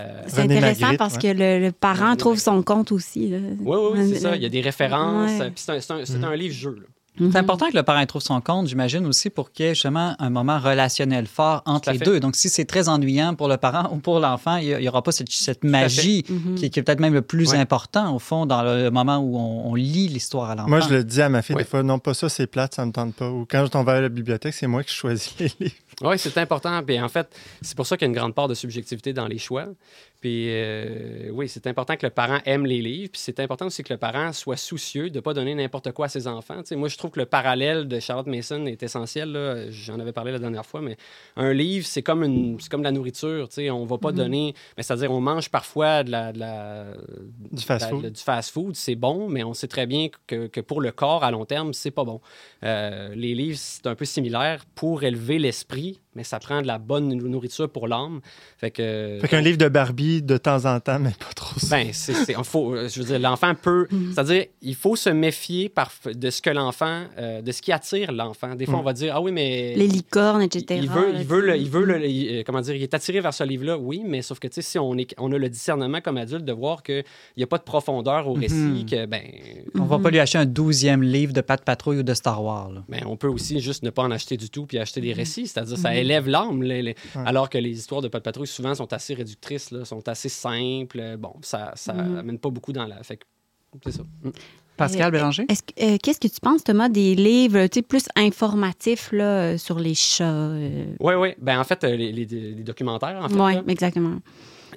[0.05, 1.21] Euh, C'est intéressant Magritte, parce ouais.
[1.35, 2.45] que le, le parent René trouve Magritte.
[2.45, 3.29] son compte aussi.
[3.29, 3.39] là.
[3.61, 4.37] oui, oui, c'est ça.
[4.37, 5.31] Il y a des références.
[5.41, 5.53] Ouais.
[5.57, 6.87] c'est un, c'est un- c'est un livre-jeu.
[7.17, 10.17] C'est important que le parent trouve son compte, j'imagine aussi, pour qu'il y ait justement
[10.19, 12.05] un moment relationnel fort entre les fait.
[12.05, 12.19] deux.
[12.21, 15.12] Donc, si c'est très ennuyant pour le parent ou pour l'enfant, il n'y aura pas
[15.12, 16.55] cette, magie Mhm.
[16.57, 17.59] qui, qui est peut-être même le plus Ouais.
[17.59, 20.69] important, au fond, dans le moment où on, on lit l'histoire à l'enfant.
[20.69, 22.85] Moi, je le dis à ma fille des fois, non, pas ça, c'est plate, ça
[22.85, 23.31] me tente pas.
[23.31, 25.75] Ou quand je t'en vais à la bibliothèque, c'est moi qui choisis les livres.
[26.03, 26.83] Oui, c'est important.
[26.83, 27.29] Puis en fait,
[27.62, 29.67] c'est pour ça qu'il y a une grande part de subjectivité dans les choix.
[30.25, 33.11] Puis euh, oui, c'est important que le parent aime les livres.
[33.12, 36.07] Puis c'est important aussi que le parent soit soucieux de ne pas donner n'importe quoi
[36.07, 36.62] à ses enfants.
[36.70, 39.66] Moi, je trouve que le parallèle de Charlotte Mason est essentiel.
[39.68, 40.97] J'en avais parlé la dernière fois, mais
[41.37, 43.51] un livre, c'est comme, une, c'est comme de la nourriture.
[43.59, 44.55] On ne va pas donner.
[44.79, 46.95] mais C'est-à-dire, on mange parfois de la, de la-
[47.53, 48.72] Du fast-food.
[48.72, 51.45] du c'est bon, mais on sait très bien que, que pour le corps, à long
[51.45, 52.22] terme, c'est pas bon.
[52.62, 56.79] Euh, les livres, c'est un peu similaire pour élever l'esprit, mais ça prend de la
[56.79, 58.21] bonne nourriture pour l'âme.
[58.59, 59.19] Fait que.
[59.21, 61.77] Fait qu'un livre de Barbie de temps en temps, mais pas trop ça.
[61.77, 63.87] Ben, c'est, faut, euh, je veux dire, l'enfant peut.
[64.12, 68.12] C'est-à-dire, il faut se méfier par, de ce que l'enfant, euh, de ce qui attire
[68.12, 68.55] l'enfant.
[68.55, 68.81] Des fois, Mm.
[68.81, 69.75] on va dire, ah oui, mais.
[69.77, 70.81] Les licornes, etc.
[70.83, 73.21] Il veut, il veut, le, il veut le, il- euh, comment dire, il est attiré
[73.21, 75.49] vers ce livre-là, oui, mais sauf que, tu sais, si on, est, on a le
[75.49, 77.05] discernement comme adulte de voir qu'il
[77.37, 78.87] n'y a pas de profondeur au récit, Mhm.
[78.87, 79.23] que, ben,
[79.79, 82.71] On va pas lui acheter un douzième livre de Pat Patrouille ou de Star Wars.
[82.73, 82.83] là.
[82.89, 85.07] ben, on peut aussi juste ne pas en acheter du tout puis acheter Mhm.
[85.07, 86.63] des récits, c'est-à-dire ça élève l'âme,
[87.27, 91.17] alors que les histoires de de patrouille souvent sont assez réductrices, là, sont assez simples,
[91.19, 92.17] bon, ça, ça Mhm.
[92.19, 93.03] amène pas beaucoup dans la...
[93.03, 93.25] Fait que,
[93.85, 94.03] c'est ça.
[94.23, 94.31] Mm.
[94.77, 95.47] Pascal Euh, Bélanger?
[95.49, 99.25] Est-ce que- euh, Qu'est-ce que tu penses, Thomas, des livres tu sais, plus informatifs là,
[99.25, 100.25] euh, sur les chats?
[100.33, 100.87] euh?
[101.01, 101.29] Oui, oui.
[101.41, 104.19] Ben, en fait, les, les- les documentaires, en fait, Oui, exactement.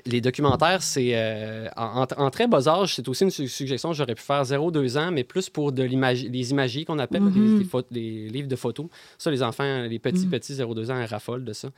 [0.08, 4.16] Les documentaires, c'est euh, en, très bas âge, c'est aussi une su- suggestion que j'aurais
[4.16, 7.84] pu faire 0-2 ans, mais plus pour de l'image, les imagiers qu'on appelle, des pho-
[7.91, 8.88] des livres de photos.
[9.18, 10.32] Ça, les enfants, les petits, Mhm.
[10.32, 11.70] petits 0-2 ans, ils raffolent de ça.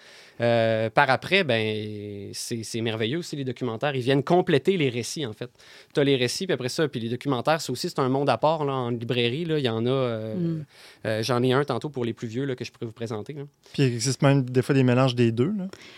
[0.42, 3.96] Euh, par après, ben, c'est merveilleux aussi, les documentaires.
[3.96, 5.50] Ils viennent compléter les récits, en fait.
[5.94, 8.30] Tu as les récits, puis après ça, puis les documentaires, c'est aussi c'est un monde
[8.30, 9.46] à part là, en librairie.
[9.46, 9.90] Là, il y en a.
[9.90, 10.60] euh,
[11.06, 13.34] euh, J'en ai un tantôt pour les plus vieux là, que je pourrais vous présenter.
[13.74, 15.52] Puis il existe même des fois des mélanges des deux.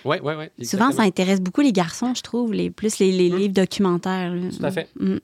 [0.06, 0.66] Oui, oui, oui.
[0.66, 3.38] Souvent, ça intéresse beaucoup les garçons, je trouve, les, plus les, les Mhm.
[3.38, 4.34] livres documentaires.
[4.36, 4.42] là.
[4.58, 4.88] Tout à fait.
[5.00, 5.20] Mhm.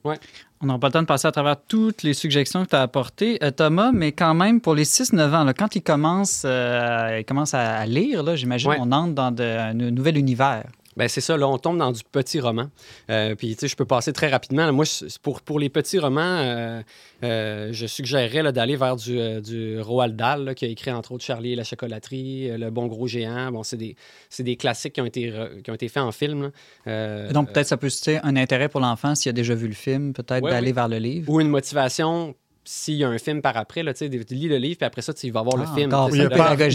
[0.60, 2.82] On n'aura pas le temps de passer à travers toutes les suggestions que tu as
[2.82, 7.18] apportées, euh, Thomas, mais quand même, pour les 6-9 ans, là, quand ils commencent, euh,
[7.20, 8.76] ils commencent à, lire, là, j'imagine Ouais.
[8.80, 10.64] on entre dans de- un nouvel univers.
[10.98, 12.66] Ben c'est ça, là, on tombe dans du petit roman.
[13.08, 14.70] Euh, puis, tu sais, je peux passer très rapidement.
[14.72, 14.84] Moi,
[15.22, 16.82] pour, pour les petits romans, euh,
[17.22, 21.24] euh, je suggérerais d'aller vers du, du Roald Dahl, là, qui a écrit entre autres
[21.24, 23.52] Charlie et la chocolaterie, Le bon gros géant.
[23.52, 23.94] Bon, c'est des,
[24.28, 25.32] c'est des classiques qui ont été,
[25.62, 26.50] qui ont été faits en film.
[26.86, 30.12] Donc, peut-être ça peut susciter un intérêt pour l'enfant s'il a déjà vu le film,
[30.12, 30.72] peut-être Ouais, d'aller oui.
[30.74, 31.30] vers le livre.
[31.32, 32.34] ou une motivation
[32.70, 33.82] s'il y a un film par après.
[33.82, 35.94] Là, tu lis le livre, puis après ça, tu vas voir Ah, le film.
[35.94, 36.28] encore Tu Il n'a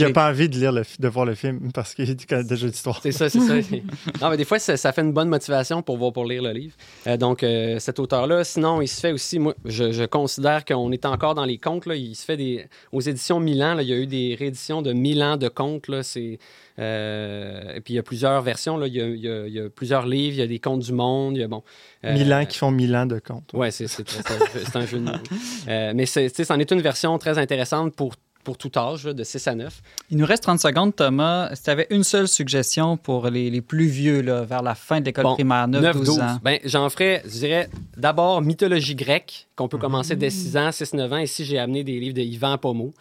[0.09, 2.99] pas, envie de, lire le, de voir le film parce qu'il connaît déjà l'histoire.
[3.03, 3.53] C'est ça, c'est ça.
[4.21, 6.51] non, mais des fois, ça, ça fait une bonne motivation pour voir, pour lire le
[6.51, 6.73] livre.
[7.05, 10.91] Euh, donc, euh, cet auteur-là, sinon, il se fait aussi, moi, je, je considère qu'on
[10.91, 11.85] est encore dans les contes.
[11.85, 12.65] Là, il se fait des.
[12.91, 15.87] Aux éditions Milan, là, il y a eu des rééditions de Milan de contes.
[15.89, 16.39] Là, c'est.
[16.79, 18.77] Euh, et puis, il y a plusieurs versions.
[18.77, 18.87] Là.
[18.87, 20.35] Il, y a, il y a- il y a plusieurs livres.
[20.35, 21.35] Il y a des contes du monde.
[21.37, 21.63] Il y a, bon.
[22.05, 23.51] euh, Milan qui font Milan de compte.
[23.53, 25.11] Ouais, c'est c'est- c'est un, jeu- de mots.
[25.67, 29.23] Euh, mais c'est- c'en est une version très intéressante pour, pour tout âge, là, de
[29.23, 29.81] 6 à 9.
[30.09, 31.49] Il nous reste 30 secondes, Thomas.
[31.55, 34.99] Si tu avais une seule suggestion pour les, les plus vieux, là, vers la fin
[34.99, 36.21] de l'école Bon, primaire, 9-12 9-12.
[36.21, 36.39] ans.
[36.43, 41.13] Ben, j'en ferais, je dirais, d'abord mythologie grecque, qu'on peut commencer dès 6 ans, 6-9
[41.13, 41.17] ans.
[41.17, 42.93] Ici, j'ai amené des livres de Yvan Pomeau.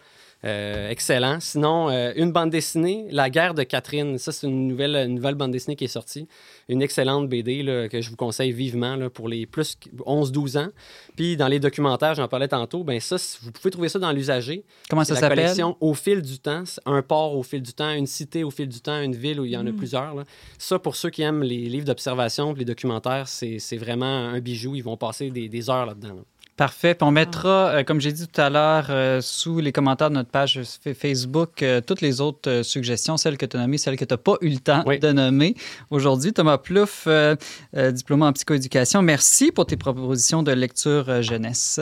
[0.45, 1.39] Euh, excellent.
[1.39, 4.17] Sinon, euh, une bande dessinée, La guerre de Catherine.
[4.17, 6.27] Ça, c'est une nouvelle, une nouvelle bande dessinée qui est sortie.
[6.67, 10.67] Une excellente BD là, que je vous conseille vivement là, pour les plus 11-12 ans.
[11.15, 14.65] Puis, dans les documentaires, j'en parlais tantôt, ben ça, vous pouvez trouver ça dans l'usager.
[14.89, 15.39] Comment ça la s'appelle?
[15.39, 16.63] collection Au fil du temps.
[16.85, 19.45] Un port au fil du temps, une cité au fil du temps, une ville où
[19.45, 20.13] il y en a plusieurs.
[20.13, 20.23] là.
[20.57, 24.75] Ça, pour ceux qui aiment les livres d'observation, les documentaires, c'est vraiment un bijou.
[24.75, 26.15] Ils vont passer des, des heures là-dedans.
[26.15, 26.21] là.
[26.55, 26.93] Parfait.
[26.93, 30.15] Puis on mettra, euh, comme j'ai dit tout à l'heure, euh, sous les commentaires de
[30.15, 30.61] notre page
[30.95, 34.13] Facebook, euh, toutes les autres euh, suggestions, celles que tu as nommées, celles que tu
[34.13, 34.99] n'as pas eu le temps Oui.
[34.99, 35.55] de nommer
[35.89, 36.31] aujourd'hui.
[36.31, 37.35] Thomas Plouffe, euh,
[37.75, 41.79] euh, diplômé en psychoéducation, merci pour tes propositions de lecture euh, jeunesse.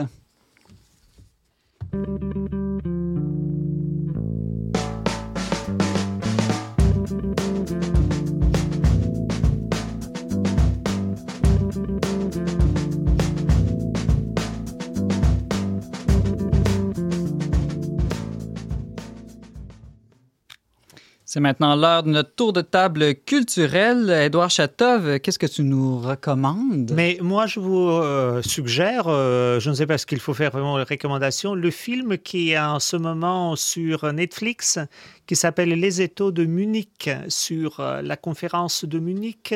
[21.33, 24.09] C'est maintenant l'heure de notre tour de table culturel.
[24.09, 26.91] Édouard Chatov, qu'est-ce que tu nous recommandes?
[26.93, 30.51] Mais moi, je vous euh, suggère, euh, je ne sais pas ce qu'il faut faire
[30.51, 34.77] vraiment de recommandation, le film qui est en ce moment sur Netflix,
[35.25, 39.55] qui s'appelle Les Étaux de Munich, sur euh, la conférence de Munich.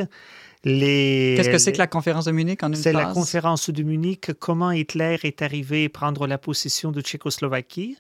[0.63, 4.32] Qu'est-ce que c'est que la conférence de Munich en une C'est la conférence de Munich,
[4.39, 7.97] comment Hitler est arrivé prendre la possession de Tchécoslovaquie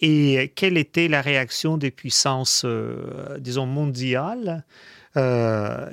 [0.00, 4.64] et quelle était la réaction des puissances, euh, disons, mondiales?
[5.16, 5.90] Euh,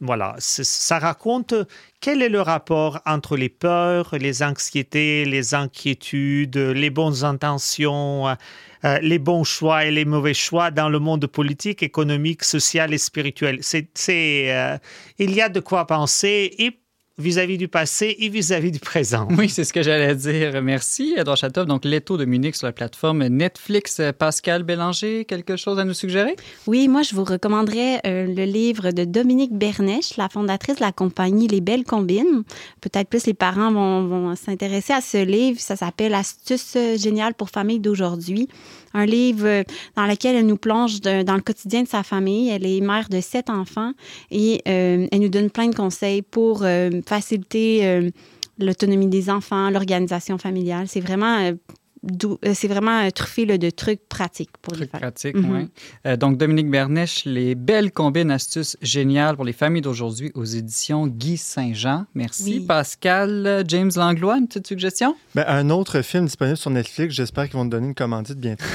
[0.00, 1.54] voilà, ça raconte
[2.00, 8.98] quel est le rapport entre les peurs, les anxiétés, les inquiétudes, les bonnes intentions, euh,
[9.02, 13.60] les bons choix et les mauvais choix dans le monde politique, économique, social et spirituel?
[15.18, 16.54] Il y a de quoi penser
[17.20, 19.28] vis-à-vis du passé et vis-à-vis du présent.
[19.38, 20.60] Oui, c'est ce que j'allais dire.
[20.62, 21.66] Merci, Edouard Chatov.
[21.66, 24.00] Donc, l'étau de Munich sur la plateforme Netflix.
[24.18, 26.34] Pascal Bélanger, quelque chose à nous suggérer?
[26.66, 30.92] Oui, moi, je vous recommanderais euh, le livre de Dominique Bernèche, la fondatrice de la
[30.92, 32.42] compagnie Les Belles Combines.
[32.80, 35.60] Peut-être plus les parents vont, vont s'intéresser à ce livre.
[35.60, 38.48] Ça s'appelle Astuces géniales pour famille d'aujourd'hui
[38.94, 39.64] un livre
[39.96, 42.50] dans lequel elle nous plonge dans le quotidien de sa famille.
[42.50, 43.92] Elle est mère de sept enfants
[44.30, 48.10] et euh, elle nous donne plein de conseils pour euh, faciliter euh,
[48.58, 50.86] l'autonomie des enfants, l'organisation familiale.
[50.88, 51.52] C'est vraiment euh,
[52.54, 55.00] c'est vraiment un truffé de trucs pratiques pour les femmes.
[55.00, 55.68] pratiques, mm oui.
[56.06, 61.06] Euh, donc, Dominique Bernèche, les belles combines astuces géniales pour les familles d'aujourd'hui aux éditions
[61.06, 62.06] Guy Saint-Jean.
[62.14, 62.60] Merci.
[62.60, 65.14] Pascal, James Langlois, une petite suggestion?
[65.34, 68.64] Ben, un autre film disponible sur Netflix, j'espère qu'ils vont te donner une commandite bientôt.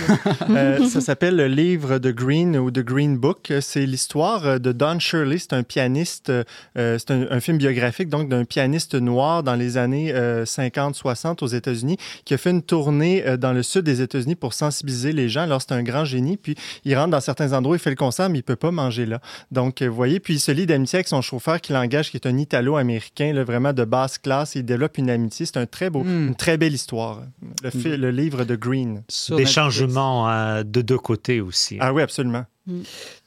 [0.50, 3.52] Euh, ça s'appelle Le livre de Green ou The Green Book.
[3.62, 5.38] C'est l'histoire de Don Shirley.
[5.38, 6.32] C'est un pianiste,
[6.76, 11.98] c'est un, un, film biographique donc d'un pianiste noir dans les années 50-60 aux États-Unis
[12.26, 15.42] qui a fait une tournée euh, dans le sud des États-Unis pour sensibiliser les gens.
[15.42, 16.38] Alors, c'est un grand génie.
[16.38, 19.06] Puis, il rentre dans certains endroits, il fait le concert, mais il peut pas manger
[19.06, 19.20] là.
[19.52, 22.18] Donc, euh, vous voyez, puis il se lie d'amitié avec son chauffeur qui l'engage, qui
[22.18, 24.56] est un Italo-américain, vraiment de basse classe.
[24.56, 25.46] Il développe une amitié.
[25.46, 26.28] C'est un très beau, hmm.
[26.28, 27.22] une très belle histoire.
[27.64, 29.04] Le, le livre de Green.
[29.30, 31.78] Des changements euh, de deux côtés aussi.
[31.80, 32.46] Ah oui, absolument.
[32.68, 32.82] Hmm.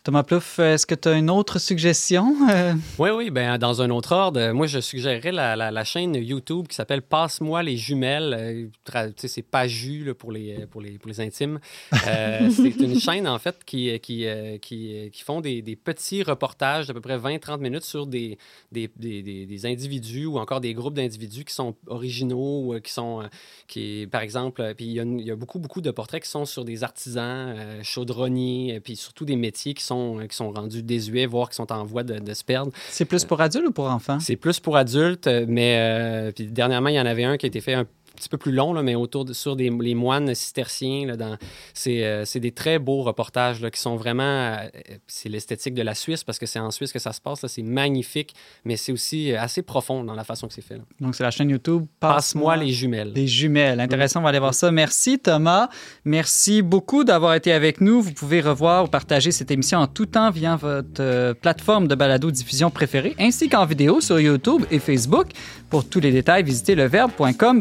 [0.08, 2.34] Thomas Plouffe, est-ce que tu as une autre suggestion?
[2.48, 3.30] Euh, oui, oui.
[3.30, 7.62] Ben, dans un autre ordre, moi, je suggérerais la, la, chaîne YouTube qui s'appelle Passe-moi
[7.62, 8.70] les jumelles.
[8.94, 11.60] Euh, c'est pas jus pour, les, pour, les, pour les intimes.
[12.06, 14.26] Euh, c'est une chaîne, en fait, qui, qui,
[14.62, 18.38] qui, qui font des, des, petits reportages d'à peu près 20-30 minutes sur des,
[18.72, 23.28] des, des, des, individus ou encore des groupes d'individus qui sont originaux, qui sont,
[23.66, 26.64] qui, par exemple, puis il y, y, a beaucoup, beaucoup de portraits qui sont sur
[26.64, 31.48] des artisans, chaudronniers, puis surtout des métiers qui sont euh, qui sont rendus désuets, voire
[31.48, 32.72] qui sont en voie de, se perdre.
[32.88, 34.20] C'est plus pour adultes ou pour enfants?
[34.20, 37.48] C'est plus pour adultes, mais euh, puis dernièrement, il y en avait un qui a
[37.48, 37.86] été fait un
[38.18, 41.06] petit peu plus long, là, mais autour de, sur des, les moines cisterciens.
[41.06, 41.36] Là, dans,
[41.74, 44.22] c'est, euh, c'est des très beaux reportages là, qui sont vraiment.
[44.22, 44.68] Euh,
[45.06, 47.42] c'est l'esthétique de la Suisse parce que c'est en Suisse que ça se passe.
[47.42, 50.80] Là, c'est magnifique, mais c'est aussi euh, assez profond dans la façon que c'est fait.
[51.00, 53.12] Donc, c'est la chaîne YouTube Passe-moi les jumelles.
[53.14, 53.80] Les jumelles.
[53.80, 54.70] Intéressant, on va aller voir ça.
[54.70, 55.68] Merci, Thomas.
[56.04, 58.02] Merci beaucoup d'avoir été avec nous.
[58.02, 62.70] Vous pouvez revoir ou partager cette émission en tout temps via votre plateforme de balado-diffusion
[62.70, 65.28] préférée, ainsi qu'en vidéo sur YouTube et Facebook.
[65.70, 67.60] Pour tous les détails, visitez leverbe.com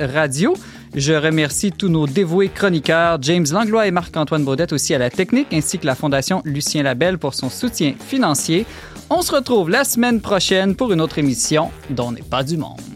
[0.00, 0.54] radio.
[0.94, 5.48] Je remercie tous nos dévoués chroniqueurs, James Langlois et Marc-Antoine Baudette aussi à la technique,
[5.52, 8.64] ainsi que la Fondation Lucien Labelle pour son soutien financier.
[9.10, 12.93] On se retrouve la semaine prochaine pour une autre émission dont n'est pas du monde.